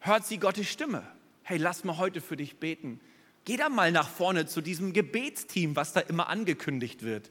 hört 0.00 0.26
sie 0.26 0.38
Gottes 0.38 0.68
Stimme. 0.68 1.02
Hey, 1.42 1.58
lass 1.58 1.84
mal 1.84 1.98
heute 1.98 2.20
für 2.20 2.36
dich 2.36 2.56
beten. 2.56 3.00
Geh 3.44 3.56
da 3.56 3.68
mal 3.68 3.90
nach 3.90 4.08
vorne 4.08 4.46
zu 4.46 4.60
diesem 4.60 4.92
Gebetsteam, 4.92 5.74
was 5.74 5.92
da 5.92 6.00
immer 6.00 6.28
angekündigt 6.28 7.02
wird. 7.02 7.30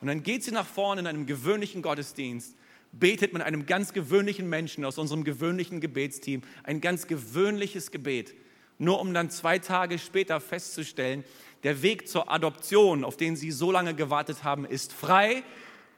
Und 0.00 0.08
dann 0.08 0.22
geht 0.22 0.44
sie 0.44 0.52
nach 0.52 0.66
vorne 0.66 1.02
in 1.02 1.06
einem 1.06 1.26
gewöhnlichen 1.26 1.82
Gottesdienst, 1.82 2.56
betet 2.92 3.32
mit 3.32 3.42
einem 3.42 3.66
ganz 3.66 3.92
gewöhnlichen 3.92 4.48
Menschen 4.48 4.84
aus 4.84 4.98
unserem 4.98 5.24
gewöhnlichen 5.24 5.80
Gebetsteam 5.80 6.42
ein 6.62 6.80
ganz 6.80 7.06
gewöhnliches 7.06 7.90
Gebet, 7.90 8.34
nur 8.78 9.00
um 9.00 9.12
dann 9.12 9.28
zwei 9.30 9.58
Tage 9.58 9.98
später 9.98 10.40
festzustellen, 10.40 11.24
der 11.62 11.82
Weg 11.82 12.08
zur 12.08 12.30
Adoption, 12.32 13.04
auf 13.04 13.18
den 13.18 13.36
sie 13.36 13.50
so 13.50 13.70
lange 13.70 13.94
gewartet 13.94 14.42
haben, 14.42 14.64
ist 14.64 14.92
frei 14.94 15.42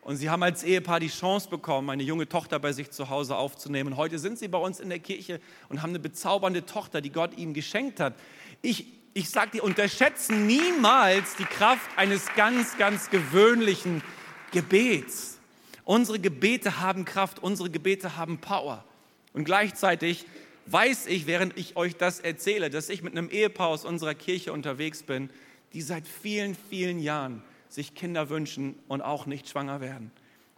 und 0.03 0.17
sie 0.17 0.29
haben 0.29 0.43
als 0.43 0.65
Ehepaar 0.65 0.99
die 0.99 1.09
Chance 1.09 1.49
bekommen, 1.49 1.89
eine 1.89 2.03
junge 2.03 2.29
Tochter 2.29 2.59
bei 2.59 2.73
sich 2.73 2.91
zu 2.91 3.09
Hause 3.09 3.37
aufzunehmen. 3.37 3.97
Heute 3.97 4.19
sind 4.19 4.37
sie 4.37 4.49
bei 4.49 4.59
uns 4.59 4.81
in 4.81 4.89
der 4.89 4.99
Kirche 4.99 5.41
und 5.69 5.81
haben 5.81 5.91
eine 5.91 6.01
bezaubernde 6.01 6.67
Tochter, 6.67 7.01
die 7.01 7.11
Gott 7.11 7.39
ihnen 7.39 7.55
geschenkt 7.55 8.01
hat. 8.01 8.15
Ich, 8.63 8.87
ich 9.15 9.31
sage 9.31 9.53
dir, 9.53 9.65
unterschätzen 9.65 10.49
niemals 10.49 11.37
die 11.37 11.45
Kraft 11.45 11.89
eines 11.97 12.27
ganz, 12.35 12.77
ganz 12.79 13.11
gewöhnlichen 13.11 14.03
Gebets. 14.51 15.39
Unsere 15.85 16.19
Gebete 16.19 16.81
haben 16.81 17.05
Kraft, 17.05 17.39
unsere 17.39 17.71
Gebete 17.71 18.17
haben 18.17 18.39
Power. 18.39 18.85
Und 19.33 19.45
gleichzeitig 19.45 20.27
weiß 20.67 21.07
ich, 21.07 21.29
während 21.29 21.57
ich 21.57 21.77
euch 21.77 21.97
das 21.97 22.19
erzähle, 22.19 22.71
dass 22.71 22.89
ich 22.89 23.05
mit 23.05 23.17
einem 23.17 23.31
Ehepaar 23.31 23.69
aus 23.69 23.85
unserer 23.85 24.15
Kirche 24.15 24.53
unterwegs 24.53 25.05
bin, 25.05 25.31
die 25.75 25.81
seit 25.81 26.09
vielen, 26.09 26.57
vielen 26.71 26.99
Jahren 26.99 27.45
sich 27.75 27.95
Kinder 27.95 28.29
wünschen 28.29 28.79
und 28.89 29.01
auch 29.03 29.27
nicht 29.27 29.49
schwanger 29.49 29.81
werden. 29.81 30.11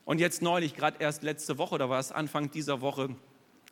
Und 0.05 0.18
jetzt 0.18 0.42
neulich, 0.42 0.74
gerade 0.74 0.98
erst 1.00 1.22
letzte 1.22 1.59
Woche 1.59 1.77
oder 1.77 1.88
war 1.88 1.98
es 1.98 2.12
Anfang 2.12 2.50
dieser 2.50 2.81
Woche, 2.81 3.14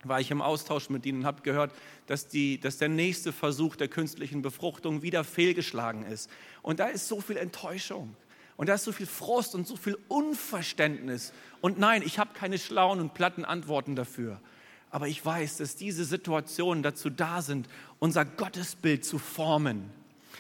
war 0.05 0.21
ich 0.21 0.31
im 0.31 0.43
Austausch 0.43 0.91
mit 0.91 1.07
ihnen 1.07 1.21
und 1.21 1.27
habe 1.27 1.43
gehört, 1.43 1.73
dass, 2.07 2.27
die, 2.27 2.59
dass 2.59 2.79
der 2.79 2.89
nächste 2.89 3.33
Versuch 3.33 3.77
der 3.77 3.89
künstlichen 3.89 4.43
Befruchtung 4.43 5.03
wieder 5.03 5.25
fehlgeschlagen 5.25 6.05
ist. 6.05 6.31
Und 6.63 6.81
da 6.81 6.87
ist 6.87 7.07
so 7.09 7.21
viel 7.21 7.37
Enttäuschung. 7.37 8.17
Und 8.57 8.69
da 8.69 8.75
ist 8.75 8.85
so 8.85 8.93
viel 8.93 9.07
Frust 9.07 9.55
und 9.55 9.67
so 9.67 9.77
viel 9.77 9.99
Unverständnis. 10.09 11.33
Und 11.61 11.79
nein, 11.79 12.03
ich 12.05 12.19
habe 12.19 12.31
keine 12.35 12.59
schlauen 12.59 13.01
und 13.01 13.15
platten 13.15 13.45
Antworten 13.45 13.97
dafür. 13.97 14.41
Aber 14.91 15.09
ich 15.09 15.25
weiß, 15.25 15.59
dass 15.59 15.77
diese 15.77 16.05
Situationen 16.05 16.83
dazu 16.83 17.09
da 17.09 17.41
sind, 17.41 17.69
unser 17.99 18.25
Gottesbild 18.25 19.05
zu 19.05 19.19
formen, 19.19 19.91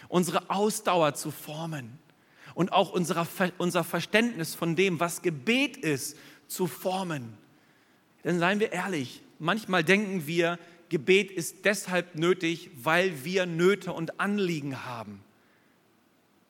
unsere 0.09 0.51
Ausdauer 0.51 1.15
zu 1.15 1.31
formen 1.31 1.99
und 2.55 2.73
auch 2.73 2.93
unser, 2.93 3.27
unser 3.59 3.85
Verständnis 3.85 4.55
von 4.55 4.77
dem, 4.77 5.01
was 5.01 5.23
Gebet 5.23 5.77
ist, 5.77 6.17
zu 6.49 6.67
formen. 6.67 7.37
Denn 8.25 8.39
seien 8.39 8.61
wir 8.61 8.73
ehrlich, 8.73 9.23
manchmal 9.39 9.83
denken 9.85 10.27
wir, 10.27 10.59
Gebet 10.89 11.31
ist 11.31 11.65
deshalb 11.65 12.15
nötig, 12.15 12.71
weil 12.83 13.25
wir 13.25 13.47
Nöte 13.47 13.93
und 13.93 14.21
Anliegen 14.21 14.85
haben. 14.85 15.25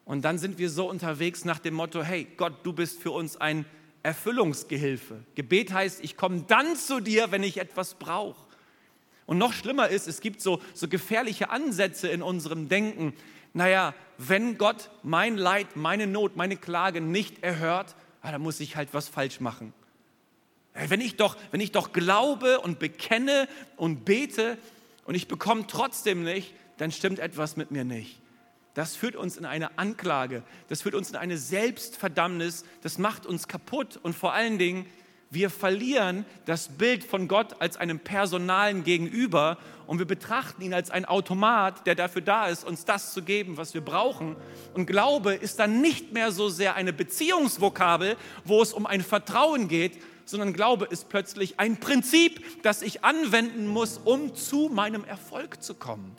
Und 0.04 0.24
dann 0.24 0.38
sind 0.38 0.58
wir 0.58 0.68
so 0.68 0.90
unterwegs 0.90 1.44
nach 1.44 1.60
dem 1.60 1.74
Motto, 1.74 2.02
hey 2.02 2.26
Gott, 2.36 2.54
du 2.64 2.72
bist 2.72 3.00
für 3.00 3.12
uns 3.12 3.36
ein 3.36 3.64
Erfüllungsgehilfe. 4.02 5.22
Gebet 5.36 5.72
heißt, 5.72 6.02
ich 6.02 6.16
komme 6.16 6.44
dann 6.48 6.74
zu 6.74 6.98
dir, 7.00 7.30
wenn 7.30 7.44
ich 7.44 7.58
etwas 7.58 7.94
brauche. 7.94 8.44
Und 9.26 9.38
noch 9.38 9.52
schlimmer 9.52 9.88
ist, 9.88 10.08
es 10.08 10.20
gibt 10.20 10.40
so, 10.40 10.60
so 10.74 10.88
gefährliche 10.88 11.50
Ansätze 11.50 12.08
in 12.08 12.20
unserem 12.20 12.68
Denken 12.68 13.14
naja, 13.54 13.94
wenn 14.28 14.58
Gott 14.58 14.90
mein 15.02 15.36
Leid, 15.36 15.76
meine 15.76 16.06
Not, 16.06 16.36
meine 16.36 16.56
Klage 16.56 17.00
nicht 17.00 17.42
erhört, 17.42 17.96
ah, 18.20 18.32
dann 18.32 18.42
muss 18.42 18.60
ich 18.60 18.76
halt 18.76 18.92
was 18.92 19.08
falsch 19.08 19.40
machen. 19.40 19.72
Wenn 20.74 21.00
ich 21.00 21.16
doch, 21.16 21.36
wenn 21.50 21.60
ich 21.60 21.72
doch 21.72 21.92
glaube 21.92 22.60
und 22.60 22.78
bekenne 22.78 23.48
und 23.76 24.04
bete 24.04 24.56
und 25.04 25.14
ich 25.14 25.28
bekomme 25.28 25.66
trotzdem 25.66 26.22
nicht, 26.22 26.54
dann 26.78 26.92
stimmt 26.92 27.18
etwas 27.18 27.56
mit 27.56 27.70
mir 27.70 27.84
nicht. 27.84 28.20
Das 28.74 28.96
führt 28.96 29.16
uns 29.16 29.36
in 29.36 29.44
eine 29.44 29.78
Anklage, 29.78 30.42
das 30.68 30.80
führt 30.80 30.94
uns 30.94 31.10
in 31.10 31.16
eine 31.16 31.36
Selbstverdammnis, 31.36 32.64
das 32.80 32.96
macht 32.96 33.26
uns 33.26 33.46
kaputt 33.48 33.98
und 34.02 34.14
vor 34.14 34.32
allen 34.32 34.58
Dingen 34.58 34.86
wir 35.32 35.48
verlieren 35.48 36.26
das 36.44 36.68
Bild 36.68 37.04
von 37.04 37.26
Gott 37.26 37.56
als 37.58 37.78
einem 37.78 37.98
personalen 37.98 38.84
Gegenüber 38.84 39.56
und 39.86 39.98
wir 39.98 40.04
betrachten 40.04 40.60
ihn 40.60 40.74
als 40.74 40.90
ein 40.90 41.06
Automat, 41.06 41.86
der 41.86 41.94
dafür 41.94 42.20
da 42.20 42.48
ist, 42.48 42.66
uns 42.66 42.84
das 42.84 43.14
zu 43.14 43.22
geben, 43.22 43.56
was 43.56 43.72
wir 43.72 43.80
brauchen. 43.80 44.36
Und 44.74 44.84
Glaube 44.84 45.32
ist 45.32 45.58
dann 45.58 45.80
nicht 45.80 46.12
mehr 46.12 46.32
so 46.32 46.50
sehr 46.50 46.76
eine 46.76 46.92
Beziehungsvokabel, 46.92 48.16
wo 48.44 48.60
es 48.60 48.74
um 48.74 48.84
ein 48.84 49.00
Vertrauen 49.00 49.68
geht, 49.68 49.98
sondern 50.26 50.52
Glaube 50.52 50.84
ist 50.84 51.08
plötzlich 51.08 51.58
ein 51.58 51.80
Prinzip, 51.80 52.62
das 52.62 52.82
ich 52.82 53.02
anwenden 53.02 53.66
muss, 53.66 53.98
um 54.04 54.34
zu 54.34 54.68
meinem 54.70 55.02
Erfolg 55.02 55.62
zu 55.62 55.74
kommen. 55.74 56.14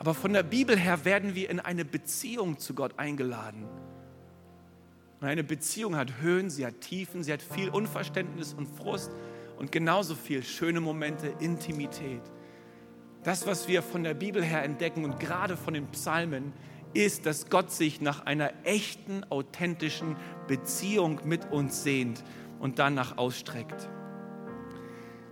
Aber 0.00 0.14
von 0.14 0.32
der 0.32 0.42
Bibel 0.42 0.76
her 0.76 1.04
werden 1.04 1.36
wir 1.36 1.48
in 1.48 1.60
eine 1.60 1.84
Beziehung 1.84 2.58
zu 2.58 2.74
Gott 2.74 2.98
eingeladen. 2.98 3.68
Und 5.20 5.28
eine 5.28 5.44
Beziehung 5.44 5.96
hat 5.96 6.20
Höhen, 6.20 6.48
sie 6.48 6.64
hat 6.64 6.80
Tiefen, 6.80 7.22
sie 7.22 7.32
hat 7.32 7.42
viel 7.42 7.68
Unverständnis 7.68 8.54
und 8.54 8.66
Frust 8.66 9.10
und 9.58 9.70
genauso 9.70 10.14
viel 10.14 10.42
schöne 10.42 10.80
Momente, 10.80 11.34
Intimität. 11.40 12.22
Das, 13.22 13.46
was 13.46 13.68
wir 13.68 13.82
von 13.82 14.02
der 14.02 14.14
Bibel 14.14 14.42
her 14.42 14.64
entdecken 14.64 15.04
und 15.04 15.20
gerade 15.20 15.58
von 15.58 15.74
den 15.74 15.88
Psalmen, 15.88 16.54
ist, 16.94 17.26
dass 17.26 17.50
Gott 17.50 17.70
sich 17.70 18.00
nach 18.00 18.24
einer 18.24 18.52
echten, 18.64 19.22
authentischen 19.24 20.16
Beziehung 20.48 21.20
mit 21.24 21.52
uns 21.52 21.82
sehnt 21.84 22.24
und 22.58 22.78
danach 22.78 23.18
ausstreckt. 23.18 23.88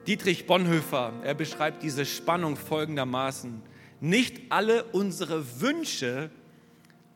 Dietrich 0.06 0.46
Bonhoeffer, 0.46 1.14
er 1.24 1.34
beschreibt 1.34 1.82
diese 1.82 2.04
Spannung 2.04 2.56
folgendermaßen. 2.56 3.62
Nicht 4.00 4.52
alle 4.52 4.84
unsere 4.84 5.60
Wünsche 5.60 6.30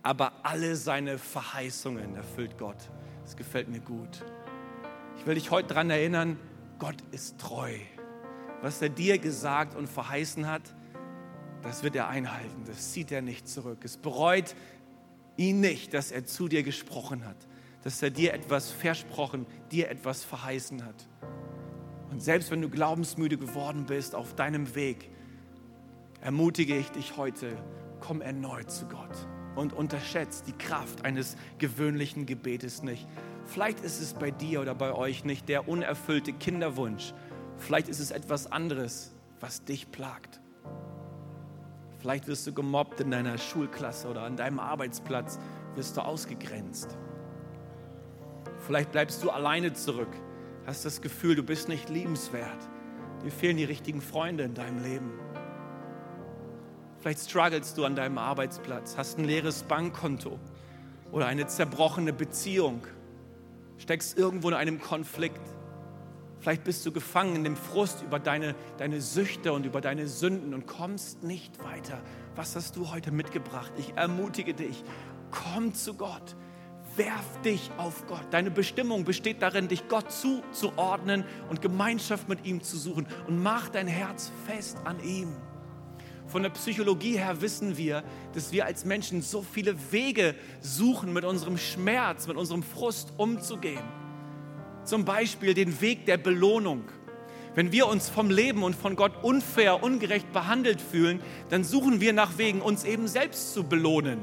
aber 0.03 0.33
alle 0.43 0.77
seine 0.77 1.19
Verheißungen 1.19 2.17
erfüllt 2.17 2.59
Gott. 2.59 2.91
Das 3.23 3.37
gefällt 3.37 3.69
mir 3.69 3.81
gut. 3.81 4.25
Ich 5.19 5.27
will 5.27 5.35
dich 5.35 5.51
heute 5.51 5.69
daran 5.69 5.91
erinnern, 5.91 6.39
Gott 6.79 6.97
ist 7.13 7.39
treu. 7.39 7.73
Was 8.61 8.83
er 8.83 8.89
dir 8.89 9.19
gesagt 9.19 9.77
und 9.77 9.89
verheißen 9.89 10.49
hat, 10.49 10.63
das 11.63 11.85
wird 11.85 11.95
er 11.95 12.09
einhalten. 12.09 12.65
Das 12.67 12.93
zieht 12.93 13.13
er 13.13 13.23
nicht 13.23 13.49
zurück. 13.49 13.79
Es 13.85 13.97
bereut 13.97 14.57
ihn 15.37 15.61
nicht, 15.61 15.95
dass 15.95 16.11
er 16.11 16.27
zu 16.27 16.49
dir 16.49 16.65
gesprochen 16.65 17.25
hat, 17.25 17.37
dass 17.85 18.03
er 18.03 18.11
dir 18.11 18.35
etwas 18.35 18.71
versprochen, 18.71 19.47
dir 19.71 19.89
etwas 19.89 20.25
verheißen 20.25 20.85
hat. 20.85 21.09
Und 22.11 22.21
selbst 22.23 22.51
wenn 22.51 22.61
du 22.61 22.69
glaubensmüde 22.69 23.39
geworden 23.39 23.87
bist 23.87 24.17
auf 24.17 24.35
deinem 24.35 24.75
Weg, 24.75 25.09
ermutige 26.21 26.77
ich 26.77 26.91
dich 26.91 27.17
heute, 27.17 27.57
komm 28.01 28.21
erneut 28.21 28.71
zu 28.71 28.87
Gott 28.87 29.27
und 29.55 29.73
unterschätzt 29.73 30.47
die 30.47 30.53
Kraft 30.53 31.05
eines 31.05 31.37
gewöhnlichen 31.59 32.27
Gebetes 32.27 32.83
nicht. 32.83 33.07
Vielleicht 33.45 33.81
ist 33.81 34.01
es 34.01 34.15
bei 34.15 34.31
dir 34.31 34.61
oder 34.61 34.75
bei 34.75 34.93
euch 34.93 35.25
nicht 35.25 35.49
der 35.49 35.69
unerfüllte 35.69 36.33
Kinderwunsch. 36.33 37.13
Vielleicht 37.59 37.89
ist 37.89 38.01
es 38.01 38.11
etwas 38.11 38.51
anderes, 38.51 39.15
was 39.41 39.65
dich 39.65 39.91
plagt. 39.91 40.41
Vielleicht 41.99 42.27
wirst 42.27 42.47
du 42.47 42.53
gemobbt 42.53 43.01
in 43.01 43.11
deiner 43.11 43.39
Schulklasse 43.39 44.09
oder 44.09 44.23
an 44.23 44.37
deinem 44.37 44.59
Arbeitsplatz, 44.59 45.39
wirst 45.77 45.97
du 45.97 46.01
ausgegrenzt. 46.01 46.97
Vielleicht 48.59 48.93
bleibst 48.93 49.23
du 49.23 49.31
alleine 49.31 49.73
zurück, 49.73 50.15
hast 50.67 50.85
das 50.85 51.01
Gefühl, 51.01 51.35
du 51.35 51.43
bist 51.43 51.69
nicht 51.69 51.89
liebenswert. 51.89 52.69
Dir 53.25 53.31
fehlen 53.31 53.57
die 53.57 53.65
richtigen 53.65 54.01
Freunde 54.01 54.45
in 54.45 54.55
deinem 54.55 54.83
Leben. 54.83 55.13
Vielleicht 57.03 57.29
strugglest 57.29 57.77
du 57.77 57.85
an 57.85 57.97
deinem 57.97 58.17
Arbeitsplatz, 58.17 58.97
hast 58.97 59.19
ein 59.19 59.25
leeres 59.25 59.65
Bankkonto, 59.65 60.39
oder 61.11 61.27
eine 61.27 61.49
zerbrochene 61.49 62.13
Beziehung, 62.13 62.87
steckst 63.77 64.17
irgendwo 64.17 64.49
in 64.51 64.55
einem 64.55 64.81
Konflikt. 64.81 65.41
Vielleicht 66.39 66.63
bist 66.63 66.87
du 66.87 66.93
gefangen 66.93 67.35
in 67.35 67.43
dem 67.43 67.57
Frust 67.57 68.03
über 68.03 68.21
deine, 68.21 68.55
deine 68.79 69.01
Süchte 69.01 69.53
und 69.53 69.67
über 69.67 69.81
deine 69.81 70.07
Sünden 70.07 70.55
und 70.55 70.69
kommst 70.69 71.25
nicht 71.25 71.65
weiter. 71.65 72.01
Was 72.37 72.55
hast 72.55 72.77
du 72.77 72.93
heute 72.93 73.11
mitgebracht? 73.11 73.73
Ich 73.79 73.93
ermutige 73.97 74.55
dich, 74.55 74.85
komm 75.33 75.75
zu 75.75 75.95
Gott. 75.95 76.37
Werf 76.95 77.41
dich 77.45 77.73
auf 77.79 78.07
Gott. 78.07 78.27
Deine 78.31 78.53
Bestimmung 78.53 79.03
besteht 79.05 79.43
darin, 79.43 79.67
dich 79.67 79.89
Gott 79.89 80.13
zuzuordnen 80.13 81.25
und 81.51 81.63
Gemeinschaft 81.63 82.29
mit 82.29 82.47
ihm 82.47 82.63
zu 82.63 82.77
suchen. 82.77 83.09
Und 83.27 83.43
mach 83.43 83.71
dein 83.71 83.89
Herz 83.89 84.31
fest 84.47 84.79
an 84.85 85.03
ihm. 85.03 85.35
Von 86.33 86.45
der 86.45 86.51
Psychologie 86.51 87.19
her 87.19 87.43
wissen 87.43 87.77
wir, 87.77 88.03
dass 88.33 88.53
wir 88.53 88.65
als 88.65 88.87
Menschen 88.87 89.21
so 89.21 89.43
viele 89.43 89.77
Wege 89.93 90.35
suchen, 90.63 91.13
mit 91.13 91.27
unserem 91.27 91.59
Schmerz, 91.59 92.27
mit 92.27 92.39
unserem 92.39 92.63
Frust 92.63 93.13
umzugehen. 93.19 93.83
Zum 94.83 95.05
Beispiel 95.05 95.53
den 95.53 95.83
Weg 95.83 96.07
der 96.07 96.17
Belohnung. 96.17 96.85
Wenn 97.55 97.71
wir 97.71 97.87
uns 97.87 98.09
vom 98.09 98.31
Leben 98.31 98.63
und 98.63 98.75
von 98.75 98.97
Gott 98.97 99.23
unfair, 99.23 99.83
ungerecht 99.83 100.33
behandelt 100.33 100.81
fühlen, 100.81 101.21
dann 101.51 101.65
suchen 101.65 102.01
wir 102.01 102.15
nach 102.15 102.39
Wegen, 102.39 102.63
uns 102.63 102.85
eben 102.85 103.09
selbst 103.09 103.53
zu 103.53 103.65
belohnen. 103.65 104.21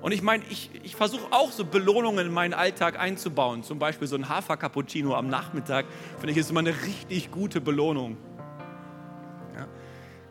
Und 0.00 0.10
ich 0.10 0.22
meine, 0.22 0.42
ich, 0.50 0.70
ich 0.82 0.96
versuche 0.96 1.30
auch 1.30 1.52
so 1.52 1.64
Belohnungen 1.64 2.26
in 2.26 2.32
meinen 2.32 2.52
Alltag 2.52 2.98
einzubauen. 2.98 3.62
Zum 3.62 3.78
Beispiel 3.78 4.08
so 4.08 4.16
ein 4.16 4.28
Hafer-Cappuccino 4.28 5.14
am 5.14 5.28
Nachmittag, 5.28 5.86
finde 6.18 6.32
ich, 6.32 6.36
ist 6.36 6.50
immer 6.50 6.60
eine 6.60 6.74
richtig 6.82 7.30
gute 7.30 7.60
Belohnung. 7.60 8.16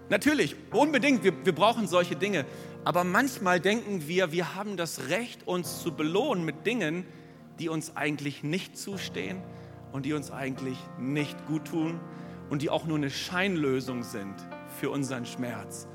Natürlich, 0.09 0.55
unbedingt, 0.71 1.23
wir, 1.23 1.33
wir 1.45 1.53
brauchen 1.53 1.87
solche 1.87 2.15
Dinge. 2.15 2.45
Aber 2.85 3.03
manchmal 3.03 3.59
denken 3.59 4.07
wir, 4.07 4.31
wir 4.31 4.55
haben 4.55 4.77
das 4.77 5.09
Recht, 5.09 5.45
uns 5.45 5.81
zu 5.81 5.93
belohnen 5.93 6.45
mit 6.45 6.65
Dingen, 6.65 7.05
die 7.59 7.69
uns 7.69 7.95
eigentlich 7.95 8.43
nicht 8.43 8.77
zustehen 8.77 9.41
und 9.91 10.05
die 10.05 10.13
uns 10.13 10.31
eigentlich 10.31 10.77
nicht 10.99 11.45
gut 11.47 11.65
tun 11.65 11.99
und 12.49 12.61
die 12.61 12.69
auch 12.69 12.85
nur 12.85 12.97
eine 12.97 13.09
Scheinlösung 13.09 14.03
sind 14.03 14.35
für 14.79 14.89
unseren 14.89 15.25
Schmerz 15.25 15.87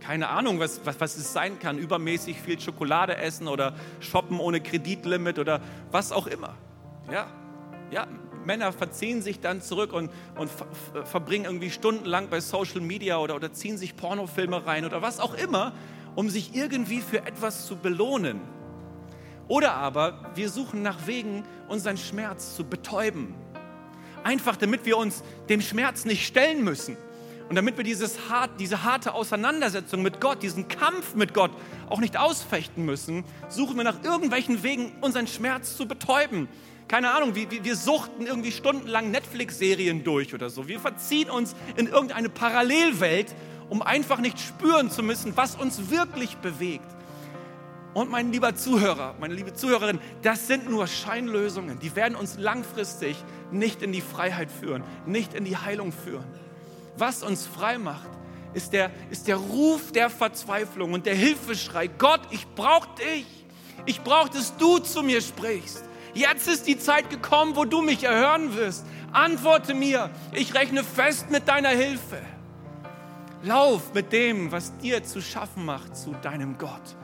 keine 0.00 0.28
Ahnung, 0.28 0.58
was, 0.58 0.80
was, 0.84 0.98
was 0.98 1.16
es 1.16 1.32
sein 1.32 1.58
kann, 1.58 1.78
übermäßig 1.78 2.40
viel 2.40 2.58
Schokolade 2.58 3.16
essen 3.16 3.46
oder 3.46 3.74
shoppen 4.00 4.40
ohne 4.40 4.60
Kreditlimit 4.60 5.38
oder 5.38 5.60
was 5.90 6.10
auch 6.10 6.26
immer. 6.26 6.56
Ja, 7.12 7.26
ja 7.90 8.08
Männer 8.44 8.72
verziehen 8.72 9.22
sich 9.22 9.40
dann 9.40 9.62
zurück 9.62 9.92
und, 9.92 10.10
und 10.36 10.50
verbringen 11.04 11.44
irgendwie 11.44 11.70
stundenlang 11.70 12.28
bei 12.28 12.40
Social 12.40 12.80
Media 12.80 13.18
oder, 13.18 13.36
oder 13.36 13.52
ziehen 13.52 13.78
sich 13.78 13.96
Pornofilme 13.96 14.66
rein 14.66 14.84
oder 14.84 15.02
was 15.02 15.20
auch 15.20 15.34
immer, 15.34 15.72
um 16.14 16.28
sich 16.30 16.54
irgendwie 16.54 17.00
für 17.00 17.26
etwas 17.26 17.66
zu 17.66 17.76
belohnen. 17.76 18.40
Oder 19.48 19.74
aber 19.74 20.30
wir 20.34 20.48
suchen 20.48 20.82
nach 20.82 21.06
Wegen, 21.06 21.44
unseren 21.68 21.96
Schmerz 21.96 22.54
zu 22.54 22.64
betäuben. 22.64 23.34
Einfach 24.22 24.56
damit 24.56 24.84
wir 24.84 24.96
uns 24.96 25.22
dem 25.48 25.60
Schmerz 25.60 26.04
nicht 26.04 26.26
stellen 26.26 26.62
müssen. 26.62 26.96
Und 27.48 27.56
damit 27.56 27.76
wir 27.76 27.82
dieses 27.82 28.30
hart, 28.30 28.60
diese 28.60 28.84
harte 28.84 29.12
Auseinandersetzung 29.12 30.02
mit 30.02 30.20
Gott, 30.20 30.40
diesen 30.40 30.68
Kampf 30.68 31.16
mit 31.16 31.34
Gott 31.34 31.50
auch 31.88 31.98
nicht 31.98 32.16
ausfechten 32.16 32.84
müssen, 32.84 33.24
suchen 33.48 33.76
wir 33.76 33.82
nach 33.82 34.04
irgendwelchen 34.04 34.62
Wegen, 34.62 34.92
unseren 35.00 35.26
Schmerz 35.26 35.76
zu 35.76 35.88
betäuben. 35.88 36.48
Keine 36.90 37.12
Ahnung, 37.12 37.36
wir, 37.36 37.48
wir 37.50 37.76
suchten 37.76 38.26
irgendwie 38.26 38.50
stundenlang 38.50 39.12
Netflix-Serien 39.12 40.02
durch 40.02 40.34
oder 40.34 40.50
so. 40.50 40.66
Wir 40.66 40.80
verziehen 40.80 41.30
uns 41.30 41.54
in 41.76 41.86
irgendeine 41.86 42.28
Parallelwelt, 42.28 43.32
um 43.68 43.80
einfach 43.80 44.18
nicht 44.18 44.40
spüren 44.40 44.90
zu 44.90 45.04
müssen, 45.04 45.36
was 45.36 45.54
uns 45.54 45.90
wirklich 45.90 46.36
bewegt. 46.38 46.90
Und 47.94 48.10
mein 48.10 48.32
lieber 48.32 48.56
Zuhörer, 48.56 49.14
meine 49.20 49.34
liebe 49.34 49.52
Zuhörerin, 49.54 50.00
das 50.22 50.48
sind 50.48 50.68
nur 50.68 50.88
Scheinlösungen. 50.88 51.78
Die 51.78 51.94
werden 51.94 52.16
uns 52.16 52.38
langfristig 52.38 53.16
nicht 53.52 53.82
in 53.82 53.92
die 53.92 54.00
Freiheit 54.00 54.50
führen, 54.50 54.82
nicht 55.06 55.34
in 55.34 55.44
die 55.44 55.56
Heilung 55.56 55.92
führen 55.92 56.26
was 57.00 57.22
uns 57.22 57.46
frei 57.46 57.78
macht, 57.78 58.08
ist 58.52 58.72
der, 58.72 58.90
ist 59.10 59.26
der 59.28 59.36
Ruf 59.36 59.92
der 59.92 60.10
Verzweiflung 60.10 60.92
und 60.92 61.06
der 61.06 61.14
Hilfeschrei. 61.14 61.86
Gott, 61.86 62.20
ich 62.30 62.46
brauche 62.54 62.88
dich. 62.96 63.26
Ich 63.86 64.00
brauche, 64.02 64.30
dass 64.30 64.56
du 64.56 64.78
zu 64.78 65.02
mir 65.02 65.20
sprichst. 65.20 65.84
Jetzt 66.14 66.48
ist 66.48 66.66
die 66.66 66.78
Zeit 66.78 67.10
gekommen, 67.10 67.56
wo 67.56 67.64
du 67.64 67.82
mich 67.82 68.04
erhören 68.04 68.56
wirst. 68.56 68.84
Antworte 69.12 69.74
mir. 69.74 70.10
Ich 70.32 70.54
rechne 70.54 70.84
fest 70.84 71.30
mit 71.30 71.48
deiner 71.48 71.70
Hilfe. 71.70 72.18
Lauf 73.42 73.94
mit 73.94 74.12
dem, 74.12 74.52
was 74.52 74.76
dir 74.78 75.02
zu 75.02 75.22
schaffen 75.22 75.64
macht, 75.64 75.96
zu 75.96 76.12
deinem 76.22 76.58
Gott. 76.58 76.96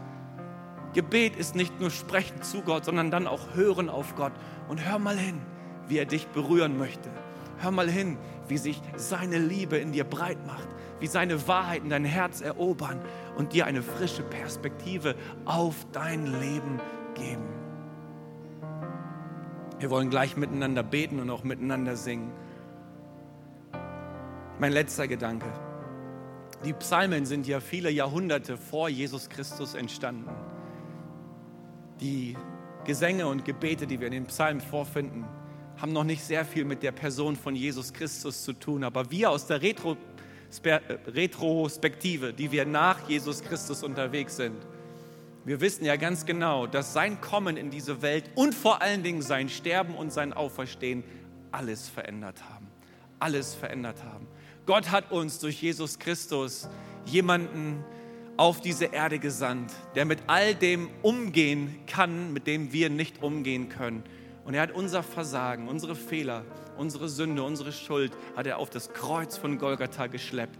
Gebet 0.93 1.37
ist 1.37 1.55
nicht 1.55 1.81
nur 1.81 1.91
Sprechen 1.91 2.43
zu 2.43 2.63
Gott, 2.63 2.85
sondern 2.85 3.11
dann 3.11 3.27
auch 3.27 3.55
Hören 3.55 3.89
auf 3.89 4.17
Gott. 4.17 4.33
Und 4.69 4.85
hör 4.85 4.99
mal 4.99 5.17
hin, 5.17 5.41
wie 5.89 5.99
er 5.99 6.05
dich 6.05 6.27
berühren 6.29 6.79
möchte. 6.79 7.11
Hör 7.59 7.71
mal 7.71 7.89
hin, 7.89 8.19
wie 8.49 8.59
sich 8.59 8.81
seine 8.97 9.39
Liebe 9.39 9.79
in 9.79 9.93
dir 9.93 10.05
breit 10.05 10.47
macht, 10.47 10.69
wie 11.01 11.07
seine 11.07 11.49
Wahrheiten 11.49 11.89
dein 11.89 12.05
Herz 12.05 12.41
erobern 12.41 13.01
und 13.37 13.53
dir 13.53 13.67
eine 13.67 13.83
frische 13.83 14.23
Perspektive 14.23 15.15
auf 15.45 15.75
dein 15.93 16.27
Leben 16.27 16.81
geben. 17.15 17.66
Wir 19.79 19.91
wollen 19.91 20.09
gleich 20.09 20.37
miteinander 20.37 20.83
beten 20.83 21.21
und 21.21 21.29
auch 21.29 21.45
miteinander 21.45 21.97
singen. 21.97 22.33
Mein 24.59 24.73
letzter 24.73 25.07
Gedanke. 25.07 25.47
Die 26.65 26.73
Psalmen 26.73 27.27
sind 27.27 27.47
ja 27.47 27.61
viele 27.61 27.91
Jahrhunderte 27.91 28.57
vor 28.57 28.89
Jesus 28.89 29.29
Christus 29.29 29.75
entstanden. 29.75 30.31
Die 32.01 32.37
Gesänge 32.85 33.27
und 33.27 33.45
Gebete, 33.45 33.87
die 33.87 34.01
wir 34.01 34.07
in 34.07 34.15
den 34.15 34.27
Psalmen 34.27 34.63
vorfinden, 34.63 35.27
haben 35.77 35.93
noch 35.93 36.05
nicht 36.05 36.25
sehr 36.25 36.47
viel 36.47 36.65
mit 36.65 36.83
der 36.83 36.93
Person 36.93 37.37
von 37.37 37.55
Jesus 37.55 37.93
Christus 37.93 38.45
zu 38.45 38.55
tun, 38.55 38.83
aber 38.83 39.11
wir 39.11 39.31
aus 39.31 39.47
der 39.47 39.61
Retro, 39.61 39.99
Retrospektive, 41.07 42.33
die 42.33 42.51
wir 42.51 42.65
nach 42.65 43.07
Jesus 43.09 43.43
Christus 43.43 43.83
unterwegs 43.83 44.37
sind, 44.37 44.57
wir 45.47 45.61
wissen 45.61 45.85
ja 45.85 45.95
ganz 45.95 46.27
genau, 46.27 46.67
dass 46.67 46.93
sein 46.93 47.21
Kommen 47.21 47.57
in 47.57 47.71
diese 47.71 48.03
Welt 48.03 48.29
und 48.35 48.53
vor 48.53 48.83
allen 48.83 49.05
Dingen 49.05 49.23
sein 49.23 49.49
Sterben 49.49 49.95
und 49.95 50.13
sein 50.13 50.33
Auferstehen 50.33 51.05
alles 51.53 51.89
verändert 51.89 52.43
haben. 52.51 52.67
Alles 53.21 53.55
verändert 53.55 54.03
haben. 54.03 54.27
Gott 54.67 54.91
hat 54.91 55.13
uns 55.13 55.39
durch 55.39 55.63
Jesus 55.63 56.01
Christus 56.01 56.69
jemanden 57.05 57.85
auf 58.37 58.61
diese 58.61 58.87
Erde 58.87 59.21
gesandt, 59.21 59.73
der 59.95 60.05
mit 60.05 60.19
all 60.27 60.53
dem 60.57 60.91
umgehen 61.03 61.79
kann, 61.87 62.33
mit 62.33 62.49
dem 62.49 62.73
wir 62.73 62.91
nicht 62.91 63.23
umgehen 63.23 63.69
können. 63.69 64.03
Und 64.45 64.55
er 64.55 64.63
hat 64.63 64.73
unser 64.73 65.05
Versagen, 65.05 65.69
unsere 65.69 65.95
Fehler, 65.95 66.45
unsere 66.77 67.09
Sünde, 67.09 67.45
unsere 67.45 67.71
Schuld, 67.71 68.13
hat 68.35 68.49
er 68.49 68.59
auf 68.59 68.69
das 68.69 68.93
Kreuz 68.93 69.37
von 69.37 69.59
Golgatha 69.59 70.09
geschleppt. 70.09 70.59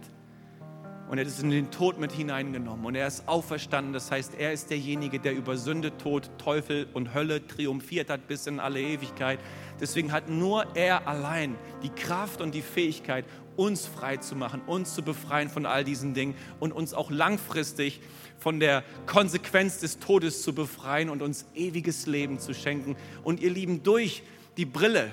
Und 1.09 1.17
er 1.17 1.25
ist 1.25 1.41
in 1.41 1.49
den 1.49 1.71
Tod 1.71 1.99
mit 1.99 2.11
hineingenommen. 2.11 2.85
Und 2.85 2.95
er 2.95 3.07
ist 3.07 3.27
auferstanden. 3.27 3.93
Das 3.93 4.11
heißt, 4.11 4.33
er 4.37 4.51
ist 4.51 4.69
derjenige, 4.69 5.19
der 5.19 5.33
über 5.33 5.57
Sünde, 5.57 5.97
Tod, 5.97 6.29
Teufel 6.37 6.87
und 6.93 7.13
Hölle 7.13 7.47
triumphiert 7.47 8.09
hat 8.09 8.27
bis 8.27 8.45
in 8.45 8.59
alle 8.59 8.81
Ewigkeit. 8.81 9.39
Deswegen 9.79 10.11
hat 10.11 10.27
nur 10.27 10.75
er 10.75 11.07
allein 11.07 11.55
die 11.81 11.89
Kraft 11.89 12.41
und 12.41 12.53
die 12.53 12.61
Fähigkeit, 12.61 13.23
uns 13.55 13.85
frei 13.85 14.17
zu 14.17 14.35
machen, 14.35 14.61
uns 14.67 14.93
zu 14.93 15.01
befreien 15.01 15.49
von 15.49 15.65
all 15.65 15.83
diesen 15.83 16.13
Dingen 16.13 16.35
und 16.59 16.71
uns 16.71 16.93
auch 16.93 17.09
langfristig 17.09 18.01
von 18.37 18.59
der 18.59 18.83
Konsequenz 19.05 19.79
des 19.79 19.99
Todes 19.99 20.43
zu 20.43 20.53
befreien 20.53 21.09
und 21.09 21.21
uns 21.21 21.45
ewiges 21.55 22.05
Leben 22.05 22.39
zu 22.39 22.53
schenken. 22.53 22.95
Und 23.23 23.39
ihr 23.39 23.49
Lieben, 23.49 23.81
durch 23.81 24.23
die 24.57 24.65
Brille 24.65 25.11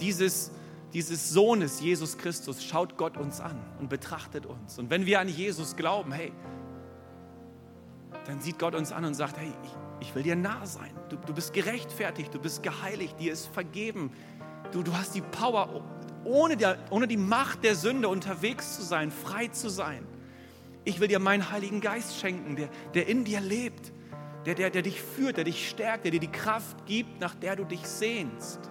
dieses, 0.00 0.50
dieses 0.96 1.28
Sohnes, 1.28 1.80
Jesus 1.80 2.16
Christus, 2.16 2.64
schaut 2.64 2.96
Gott 2.96 3.18
uns 3.18 3.42
an 3.42 3.62
und 3.78 3.90
betrachtet 3.90 4.46
uns. 4.46 4.78
Und 4.78 4.88
wenn 4.88 5.04
wir 5.04 5.20
an 5.20 5.28
Jesus 5.28 5.76
glauben, 5.76 6.10
hey, 6.10 6.32
dann 8.24 8.40
sieht 8.40 8.58
Gott 8.58 8.74
uns 8.74 8.92
an 8.92 9.04
und 9.04 9.12
sagt, 9.12 9.36
hey, 9.36 9.52
ich, 9.62 10.08
ich 10.08 10.14
will 10.14 10.22
dir 10.22 10.36
nah 10.36 10.64
sein. 10.64 10.90
Du, 11.10 11.16
du 11.16 11.34
bist 11.34 11.52
gerechtfertigt, 11.52 12.32
du 12.32 12.38
bist 12.38 12.62
geheiligt, 12.62 13.20
dir 13.20 13.34
ist 13.34 13.44
vergeben. 13.48 14.10
Du, 14.72 14.82
du 14.82 14.96
hast 14.96 15.14
die 15.14 15.20
Power, 15.20 15.84
ohne, 16.24 16.56
der, 16.56 16.78
ohne 16.88 17.06
die 17.06 17.18
Macht 17.18 17.62
der 17.62 17.74
Sünde 17.74 18.08
unterwegs 18.08 18.76
zu 18.76 18.82
sein, 18.82 19.10
frei 19.10 19.48
zu 19.48 19.68
sein. 19.68 20.06
Ich 20.84 20.98
will 20.98 21.08
dir 21.08 21.18
meinen 21.18 21.50
Heiligen 21.50 21.82
Geist 21.82 22.18
schenken, 22.18 22.56
der, 22.56 22.70
der 22.94 23.06
in 23.06 23.26
dir 23.26 23.42
lebt, 23.42 23.92
der, 24.46 24.54
der, 24.54 24.70
der 24.70 24.80
dich 24.80 25.02
führt, 25.02 25.36
der 25.36 25.44
dich 25.44 25.68
stärkt, 25.68 26.04
der 26.04 26.12
dir 26.12 26.20
die 26.20 26.32
Kraft 26.32 26.86
gibt, 26.86 27.20
nach 27.20 27.34
der 27.34 27.54
du 27.54 27.64
dich 27.64 27.86
sehnst. 27.86 28.70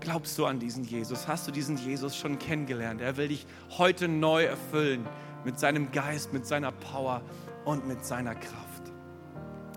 Glaubst 0.00 0.38
du 0.38 0.46
an 0.46 0.60
diesen 0.60 0.84
Jesus? 0.84 1.26
Hast 1.26 1.48
du 1.48 1.52
diesen 1.52 1.76
Jesus 1.76 2.16
schon 2.16 2.38
kennengelernt? 2.38 3.00
Er 3.00 3.16
will 3.16 3.28
dich 3.28 3.46
heute 3.76 4.08
neu 4.08 4.44
erfüllen 4.44 5.06
mit 5.44 5.58
seinem 5.58 5.90
Geist, 5.90 6.32
mit 6.32 6.46
seiner 6.46 6.70
Power 6.70 7.22
und 7.64 7.86
mit 7.86 8.04
seiner 8.04 8.34
Kraft. 8.34 8.92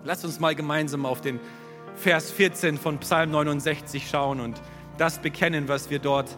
Lass 0.03 0.23
uns 0.23 0.39
mal 0.39 0.55
gemeinsam 0.55 1.05
auf 1.05 1.21
den 1.21 1.39
Vers 1.95 2.31
14 2.31 2.77
von 2.77 2.99
Psalm 2.99 3.31
69 3.31 4.09
schauen 4.09 4.39
und 4.39 4.61
das 4.97 5.19
bekennen, 5.19 5.67
was 5.67 5.89
wir 5.89 5.99
dort 5.99 6.37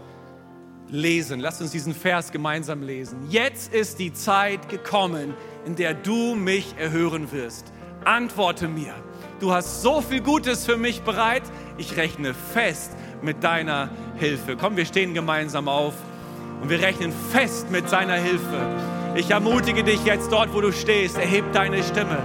lesen. 0.90 1.40
Lass 1.40 1.62
uns 1.62 1.72
diesen 1.72 1.94
Vers 1.94 2.32
gemeinsam 2.32 2.82
lesen. 2.82 3.30
Jetzt 3.30 3.74
ist 3.74 4.00
die 4.00 4.14
Zeit 4.14 4.70
gekommen, 4.70 5.34
in 5.66 5.76
der 5.76 5.94
du 5.94 6.36
mich 6.36 6.76
erhören 6.78 7.32
wirst. 7.32 7.72
Antworte 8.06 8.68
mir. 8.68 8.94
du 9.40 9.54
hast 9.54 9.82
so 9.82 10.02
viel 10.02 10.22
Gutes 10.22 10.66
für 10.66 10.78
mich 10.78 11.02
bereit, 11.02 11.44
ich 11.78 11.98
rechne 11.98 12.34
fest 12.34 12.92
mit 13.24 13.44
deiner 13.44 13.90
Hilfe. 14.18 14.56
Komm, 14.56 14.78
wir 14.78 14.86
stehen 14.86 15.14
gemeinsam 15.14 15.68
auf 15.68 15.94
und 16.62 16.70
wir 16.70 16.82
rechnen 16.82 17.14
fest 17.32 17.72
mit 17.72 17.90
seiner 17.90 18.16
Hilfe. 18.16 18.68
Ich 19.16 19.30
ermutige 19.30 19.84
dich 19.84 20.04
jetzt 20.06 20.32
dort, 20.32 20.54
wo 20.54 20.62
du 20.62 20.72
stehst, 20.72 21.18
erheb 21.18 21.46
deine 21.54 21.84
Stimme. 21.84 22.18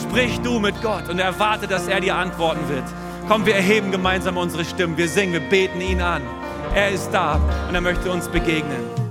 Sprich 0.00 0.40
du 0.40 0.58
mit 0.58 0.80
Gott 0.82 1.08
und 1.08 1.18
erwarte, 1.18 1.66
dass 1.66 1.88
er 1.88 2.00
dir 2.00 2.16
antworten 2.16 2.68
wird. 2.68 2.84
Komm, 3.28 3.46
wir 3.46 3.54
erheben 3.54 3.90
gemeinsam 3.90 4.36
unsere 4.36 4.64
Stimmen. 4.64 4.98
Wir 4.98 5.08
singen, 5.08 5.32
wir 5.32 5.40
beten 5.40 5.80
ihn 5.80 6.02
an. 6.02 6.22
Er 6.74 6.90
ist 6.90 7.10
da 7.10 7.40
und 7.68 7.74
er 7.74 7.80
möchte 7.80 8.10
uns 8.10 8.28
begegnen. 8.28 9.03